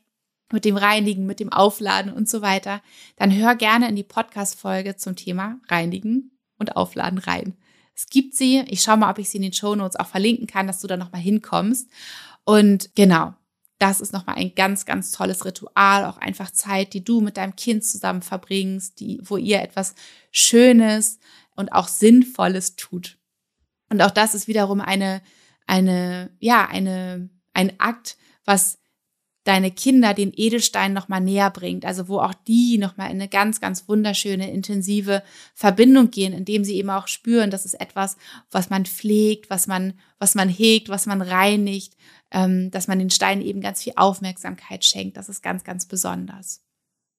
[0.52, 2.80] mit dem Reinigen, mit dem Aufladen und so weiter,
[3.16, 7.56] dann hör gerne in die Podcast-Folge zum Thema Reinigen und Aufladen rein.
[7.94, 8.62] Es gibt sie.
[8.68, 10.86] Ich schaue mal, ob ich sie in den Show Notes auch verlinken kann, dass du
[10.86, 11.90] da noch mal hinkommst.
[12.44, 13.34] Und genau,
[13.78, 17.56] das ist nochmal ein ganz, ganz tolles Ritual, auch einfach Zeit, die du mit deinem
[17.56, 19.94] Kind zusammen verbringst, die, wo ihr etwas
[20.30, 21.18] Schönes
[21.56, 23.15] und auch Sinnvolles tut.
[23.90, 25.22] Und auch das ist wiederum eine,
[25.66, 28.78] eine, ja, eine, ein Akt, was
[29.46, 33.60] deine Kinder den Edelstein nochmal näher bringt, also wo auch die nochmal in eine ganz,
[33.60, 35.22] ganz wunderschöne, intensive
[35.54, 38.16] Verbindung gehen, indem sie eben auch spüren, das ist etwas,
[38.50, 41.96] was man pflegt, was man, was man hegt, was man reinigt,
[42.32, 45.16] ähm, dass man den Steinen eben ganz viel Aufmerksamkeit schenkt.
[45.16, 46.65] Das ist ganz, ganz besonders.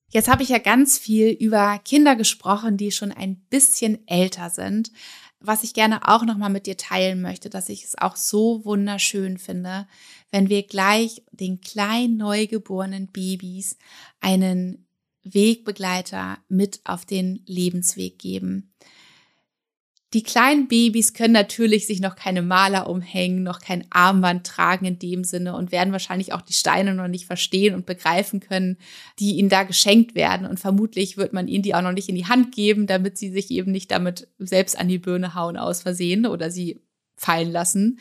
[0.10, 4.92] Jetzt habe ich ja ganz viel über Kinder gesprochen, die schon ein bisschen älter sind.
[5.40, 9.38] Was ich gerne auch nochmal mit dir teilen möchte, dass ich es auch so wunderschön
[9.38, 9.88] finde,
[10.32, 13.78] wenn wir gleich den kleinen neugeborenen Babys
[14.20, 14.88] einen
[15.24, 18.74] Wegbegleiter mit auf den Lebensweg geben.
[20.18, 24.98] Die kleinen Babys können natürlich sich noch keine Maler umhängen, noch kein Armband tragen in
[24.98, 28.78] dem Sinne und werden wahrscheinlich auch die Steine noch nicht verstehen und begreifen können,
[29.20, 30.48] die ihnen da geschenkt werden.
[30.48, 33.30] Und vermutlich wird man ihnen die auch noch nicht in die Hand geben, damit sie
[33.30, 36.82] sich eben nicht damit selbst an die Birne hauen aus Versehen oder sie
[37.16, 38.00] fallen lassen.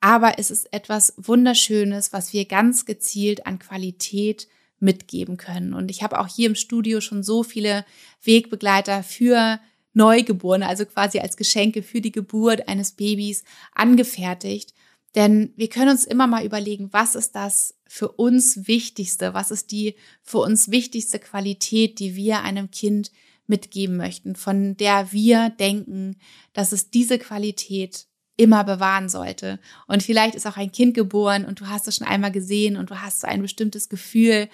[0.00, 5.74] Aber es ist etwas Wunderschönes, was wir ganz gezielt an Qualität mitgeben können.
[5.74, 7.84] Und ich habe auch hier im Studio schon so viele
[8.22, 9.60] Wegbegleiter für
[9.92, 14.72] Neugeborene, also quasi als Geschenke für die Geburt eines Babys angefertigt.
[15.14, 19.72] Denn wir können uns immer mal überlegen, was ist das für uns Wichtigste, was ist
[19.72, 23.10] die für uns wichtigste Qualität, die wir einem Kind
[23.46, 26.16] mitgeben möchten, von der wir denken,
[26.52, 29.58] dass es diese Qualität immer bewahren sollte.
[29.86, 32.90] Und vielleicht ist auch ein Kind geboren und du hast es schon einmal gesehen und
[32.90, 34.48] du hast so ein bestimmtes Gefühl,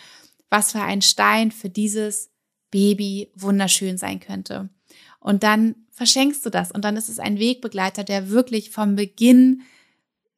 [0.51, 2.31] was für ein Stein für dieses
[2.71, 4.71] Baby wunderschön sein könnte.
[5.27, 9.63] Und dann verschenkst du das und dann ist es ein Wegbegleiter, der wirklich vom Beginn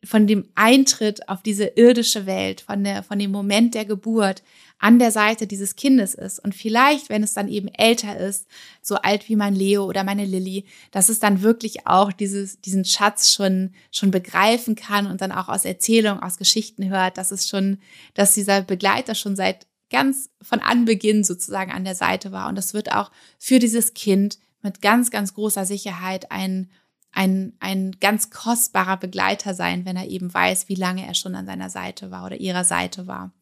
[0.02, 4.42] von dem Eintritt auf diese irdische Welt, von der, von dem Moment der Geburt
[4.78, 6.42] an der Seite dieses Kindes ist.
[6.42, 8.46] Und vielleicht, wenn es dann eben älter ist,
[8.80, 12.86] so alt wie mein Leo oder meine Lilly, dass es dann wirklich auch dieses, diesen
[12.86, 17.46] Schatz schon, schon begreifen kann und dann auch aus Erzählungen, aus Geschichten hört, dass es
[17.46, 17.76] schon,
[18.14, 22.48] dass dieser Begleiter schon seit ganz von Anbeginn sozusagen an der Seite war.
[22.48, 26.70] Und das wird auch für dieses Kind mit ganz, ganz großer Sicherheit ein,
[27.10, 31.46] ein, ein ganz kostbarer Begleiter sein, wenn er eben weiß, wie lange er schon an
[31.46, 33.32] seiner Seite war oder ihrer Seite war.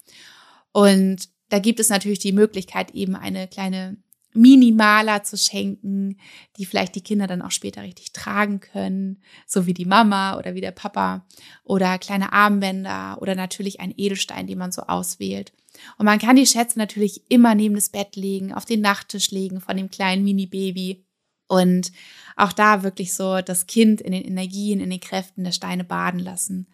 [0.71, 3.97] Und da gibt es natürlich die Möglichkeit, eben eine kleine
[4.35, 6.19] Minimaler zu schenken,
[6.59, 10.55] die vielleicht die Kinder dann auch später richtig tragen können, so wie die Mama oder
[10.55, 11.27] wie der Papa
[11.65, 15.53] oder kleine Armbänder oder natürlich ein Edelstein, den man so auswählt.
[15.99, 19.61] Und man kann die Schätze natürlich immer neben das Bett legen, auf den Nachttisch legen
[19.61, 21.06] von dem kleinen Mini-Baby
[21.49, 21.93] und
[22.37, 26.21] auch da wirklich so das Kind in den Energien, in den Kräften der Steine baden
[26.21, 26.67] lassen.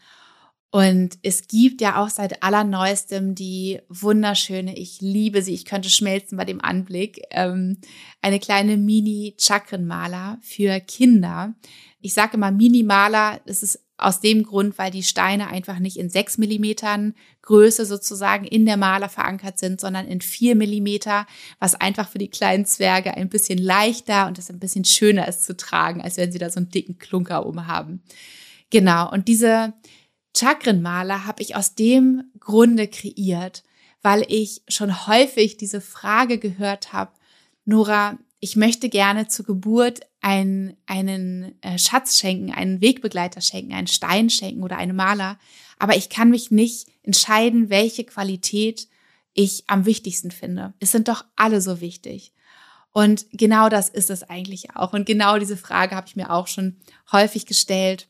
[0.75, 6.39] Und es gibt ja auch seit allerneuestem die wunderschöne, ich liebe sie, ich könnte schmelzen
[6.39, 7.77] bei dem Anblick, ähm,
[8.23, 11.55] eine kleine Mini-Chakrenmaler für Kinder.
[12.01, 16.11] Ich sage immer Mini-Maler, das ist aus dem Grund, weil die Steine einfach nicht in
[16.11, 21.27] sechs Millimetern Größe sozusagen in der Maler verankert sind, sondern in vier Millimeter,
[21.59, 25.45] was einfach für die kleinen Zwerge ein bisschen leichter und es ein bisschen schöner ist
[25.45, 28.03] zu tragen, als wenn sie da so einen dicken Klunker oben haben.
[28.71, 29.11] Genau.
[29.11, 29.75] Und diese
[30.37, 33.65] Chakrenmaler habe ich aus dem Grunde kreiert,
[34.03, 37.13] weil ich schon häufig diese Frage gehört habe,
[37.65, 43.87] Nora, ich möchte gerne zur Geburt einen, einen äh, Schatz schenken, einen Wegbegleiter schenken, einen
[43.87, 45.39] Stein schenken oder einen Maler,
[45.79, 48.89] aber ich kann mich nicht entscheiden, welche Qualität
[49.33, 50.75] ich am wichtigsten finde.
[50.81, 52.33] Es sind doch alle so wichtig.
[52.91, 54.93] Und genau das ist es eigentlich auch.
[54.93, 56.79] Und genau diese Frage habe ich mir auch schon
[57.13, 58.09] häufig gestellt.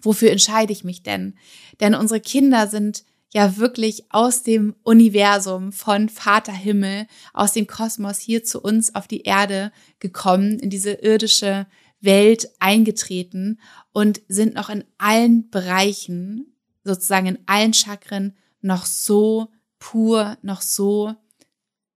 [0.00, 1.36] Wofür entscheide ich mich denn?
[1.80, 3.02] Denn unsere Kinder sind
[3.32, 9.06] ja wirklich aus dem Universum von Vater Himmel, aus dem Kosmos hier zu uns auf
[9.06, 11.66] die Erde gekommen, in diese irdische
[12.00, 13.60] Welt eingetreten
[13.92, 21.14] und sind noch in allen Bereichen, sozusagen in allen Chakren, noch so pur, noch so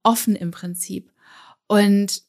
[0.02, 1.12] offen im Prinzip.
[1.66, 2.22] Und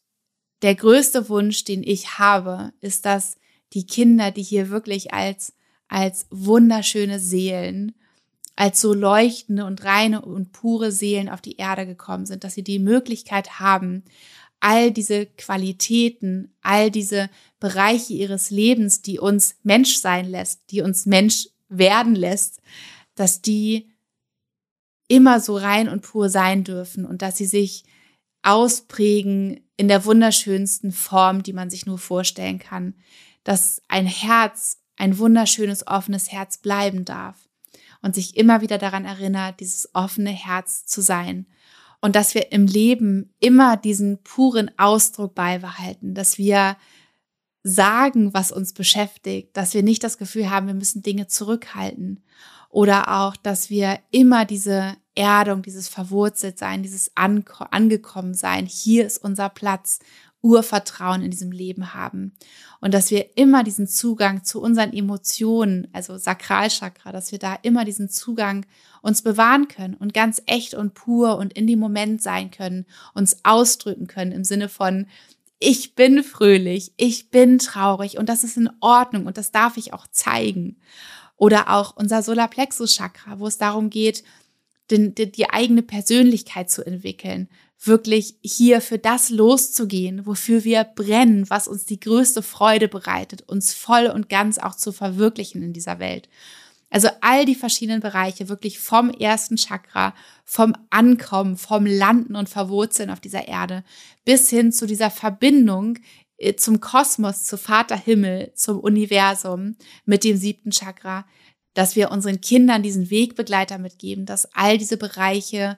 [0.61, 3.37] der größte Wunsch, den ich habe, ist, dass
[3.73, 5.53] die Kinder, die hier wirklich als
[5.87, 7.93] als wunderschöne Seelen,
[8.55, 12.63] als so leuchtende und reine und pure Seelen auf die Erde gekommen sind, dass sie
[12.63, 14.03] die Möglichkeit haben,
[14.61, 17.29] all diese Qualitäten, all diese
[17.59, 22.61] Bereiche ihres Lebens, die uns Mensch sein lässt, die uns Mensch werden lässt,
[23.15, 23.91] dass die
[25.07, 27.83] immer so rein und pur sein dürfen und dass sie sich
[28.41, 32.95] ausprägen in der wunderschönsten Form, die man sich nur vorstellen kann,
[33.43, 37.44] dass ein Herz ein wunderschönes, offenes Herz bleiben darf
[38.05, 41.47] und sich immer wieder daran erinnert, dieses offene Herz zu sein.
[42.01, 46.77] Und dass wir im Leben immer diesen puren Ausdruck beibehalten, dass wir
[47.63, 52.23] sagen, was uns beschäftigt, dass wir nicht das Gefühl haben, wir müssen Dinge zurückhalten.
[52.69, 59.49] Oder auch, dass wir immer diese Erdung, dieses Verwurzeltsein, dieses Anko Angekommensein, hier ist unser
[59.49, 59.97] Platz
[60.45, 62.33] Urvertrauen in diesem Leben haben
[62.79, 67.83] und dass wir immer diesen Zugang zu unseren Emotionen, also Sakralchakra, dass wir da immer
[67.83, 68.67] diesen Zugang
[69.01, 72.85] uns bewahren können und ganz echt und pur und in dem Moment sein können,
[73.15, 75.07] uns ausdrücken können im Sinne von
[75.57, 79.93] ich bin fröhlich, ich bin traurig und das ist in Ordnung und das darf ich
[79.93, 80.77] auch zeigen.
[81.37, 84.23] Oder auch unser Solarplexus Chakra, wo es darum geht,
[84.91, 87.49] den, die, die eigene Persönlichkeit zu entwickeln,
[87.81, 93.73] wirklich hier für das loszugehen, wofür wir brennen, was uns die größte Freude bereitet, uns
[93.73, 96.29] voll und ganz auch zu verwirklichen in dieser Welt.
[96.89, 100.13] Also all die verschiedenen Bereiche, wirklich vom ersten Chakra,
[100.45, 103.83] vom Ankommen, vom Landen und Verwurzeln auf dieser Erde,
[104.23, 105.97] bis hin zu dieser Verbindung
[106.37, 111.25] äh, zum Kosmos, zu Vater Himmel, zum Universum mit dem siebten Chakra,
[111.73, 115.77] dass wir unseren Kindern diesen Wegbegleiter mitgeben, dass all diese Bereiche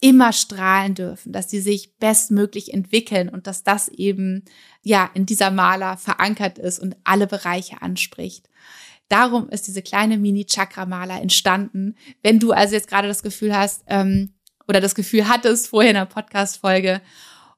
[0.00, 4.44] immer strahlen dürfen, dass sie sich bestmöglich entwickeln und dass das eben
[4.82, 8.48] ja in dieser Maler verankert ist und alle Bereiche anspricht.
[9.08, 11.94] Darum ist diese kleine Mini-Chakra-Maler entstanden.
[12.22, 14.34] Wenn du also jetzt gerade das Gefühl hast ähm,
[14.68, 17.00] oder das Gefühl hattest vorher in der Podcast-Folge,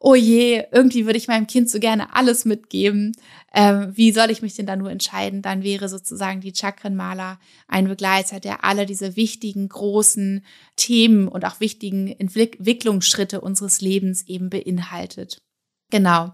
[0.00, 3.16] oh je, irgendwie würde ich meinem Kind so gerne alles mitgeben.
[3.52, 5.42] Ähm, wie soll ich mich denn da nur entscheiden?
[5.42, 10.44] Dann wäre sozusagen die Chakrenmaler ein Begleiter, der alle diese wichtigen, großen
[10.76, 15.42] Themen und auch wichtigen Entwicklungsschritte unseres Lebens eben beinhaltet.
[15.90, 16.32] Genau.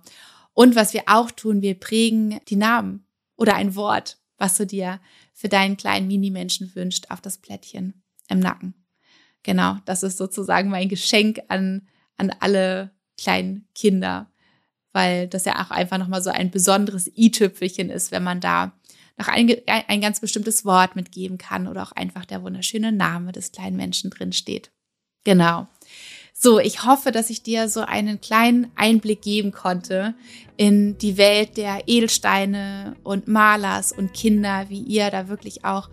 [0.53, 3.07] Und was wir auch tun, wir prägen die Namen
[3.37, 5.01] oder ein Wort, was du dir
[5.33, 8.75] für deinen kleinen Minimenschen wünscht, auf das Plättchen im Nacken.
[9.43, 14.31] Genau, das ist sozusagen mein Geschenk an, an alle kleinen Kinder,
[14.93, 18.73] weil das ja auch einfach nochmal so ein besonderes i-Tüpfelchen ist, wenn man da
[19.17, 23.53] noch ein, ein ganz bestimmtes Wort mitgeben kann oder auch einfach der wunderschöne Name des
[23.53, 24.73] kleinen Menschen drin steht.
[25.25, 25.69] Genau.
[26.37, 30.15] So, ich hoffe, dass ich dir so einen kleinen Einblick geben konnte
[30.57, 35.89] in die Welt der Edelsteine und Malers und Kinder, wie ihr da wirklich auch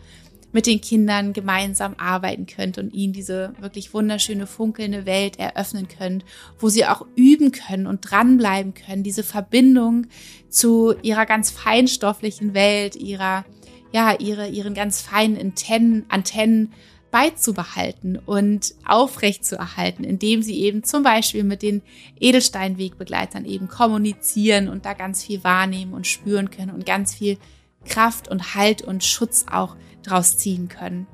[0.52, 6.26] mit den Kindern gemeinsam arbeiten könnt und ihnen diese wirklich wunderschöne, funkelnde Welt eröffnen könnt,
[6.60, 10.08] wo sie auch üben können und dranbleiben können, diese Verbindung
[10.50, 13.46] zu ihrer ganz feinstofflichen Welt, ihrer,
[13.92, 16.74] ja, ihre, ihren ganz feinen Antennen, Antennen
[17.12, 21.82] beizubehalten und aufrecht zu erhalten, indem sie eben zum Beispiel mit den
[22.20, 27.38] Edelsteinwegbegleitern eben kommunizieren und da ganz viel wahrnehmen und spüren können und ganz viel
[27.86, 31.08] Kraft und Halt und Schutz auch draus ziehen können.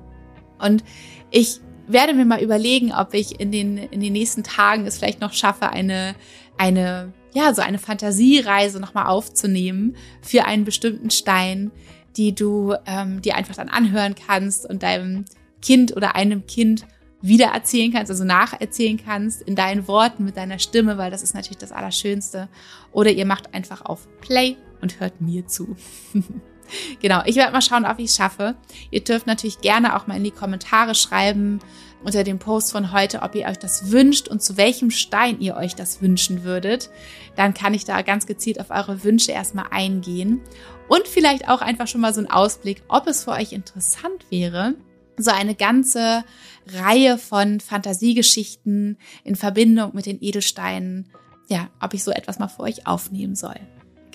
[0.60, 0.84] Und
[1.32, 5.22] ich werde mir mal überlegen, ob ich in den, in den nächsten Tagen es vielleicht
[5.22, 6.16] noch schaffe, eine,
[6.58, 11.72] eine, ja, so eine Fantasiereise nochmal aufzunehmen für einen bestimmten Stein,
[12.18, 15.26] die du ähm, dir einfach dann anhören kannst und deinem
[15.62, 16.86] Kind oder einem Kind
[17.22, 21.34] wieder erzählen kannst, also nacherzählen kannst in deinen Worten mit deiner Stimme, weil das ist
[21.34, 22.48] natürlich das Allerschönste.
[22.92, 25.76] Oder ihr macht einfach auf Play und hört mir zu.
[27.02, 28.56] genau, ich werde mal schauen, ob ich es schaffe.
[28.92, 31.60] Ihr dürft natürlich gerne auch mal in die Kommentare schreiben
[32.04, 35.56] unter dem Post von heute, ob ihr euch das wünscht und zu welchem Stein ihr
[35.56, 36.90] euch das wünschen würdet.
[37.36, 40.42] Dann kann ich da ganz gezielt auf eure Wünsche erstmal eingehen.
[40.88, 44.76] Und vielleicht auch einfach schon mal so einen Ausblick, ob es für euch interessant wäre,
[45.18, 46.24] so eine ganze
[46.68, 51.10] Reihe von Fantasiegeschichten in Verbindung mit den Edelsteinen,
[51.50, 53.60] ja, ob ich so etwas mal für euch aufnehmen soll.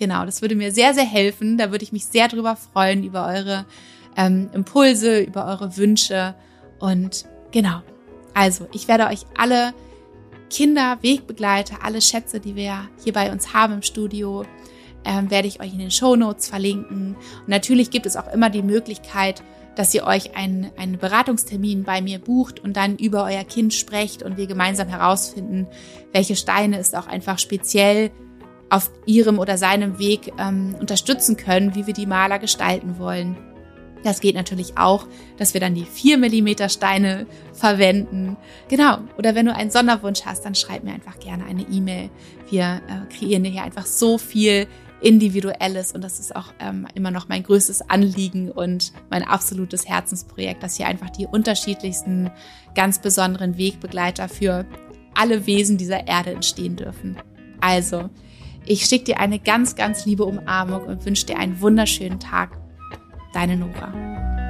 [0.03, 1.57] Genau, das würde mir sehr, sehr helfen.
[1.59, 3.66] Da würde ich mich sehr drüber freuen, über eure
[4.16, 6.34] ähm, Impulse, über eure Wünsche.
[6.80, 7.82] Und genau,
[8.34, 9.72] also ich werde euch alle
[10.50, 14.44] Kinder, Wegbegleiter, alle Schätze, die wir hier bei uns haben im Studio,
[15.05, 17.14] ähm, werde ich euch in den Show Notes verlinken.
[17.14, 19.44] Und natürlich gibt es auch immer die Möglichkeit,
[19.76, 24.24] dass ihr euch einen, einen Beratungstermin bei mir bucht und dann über euer Kind sprecht
[24.24, 25.68] und wir gemeinsam herausfinden,
[26.11, 28.11] welche Steine es auch einfach speziell
[28.73, 33.37] auf ihrem oder seinem Weg ähm, unterstützen können, wie wir die Maler gestalten wollen.
[34.03, 35.07] Das geht natürlich auch,
[35.37, 38.39] dass wir dann die 4 mm Steine verwenden.
[38.68, 38.99] Genau.
[39.18, 42.09] Oder wenn du einen Sonderwunsch hast, dann schreib mir einfach gerne eine E-Mail.
[42.49, 44.66] Wir äh, kreieren hier einfach so viel
[45.03, 50.62] Individuelles und das ist auch ähm, immer noch mein größtes Anliegen und mein absolutes Herzensprojekt,
[50.62, 52.31] dass hier einfach die unterschiedlichsten,
[52.75, 54.64] ganz besonderen Wegbegleiter für
[55.14, 57.18] alle Wesen dieser Erde entstehen dürfen.
[57.61, 58.09] Also,
[58.66, 62.58] ich schicke dir eine ganz, ganz liebe Umarmung und wünsche dir einen wunderschönen Tag.
[63.32, 64.41] Deine Nora.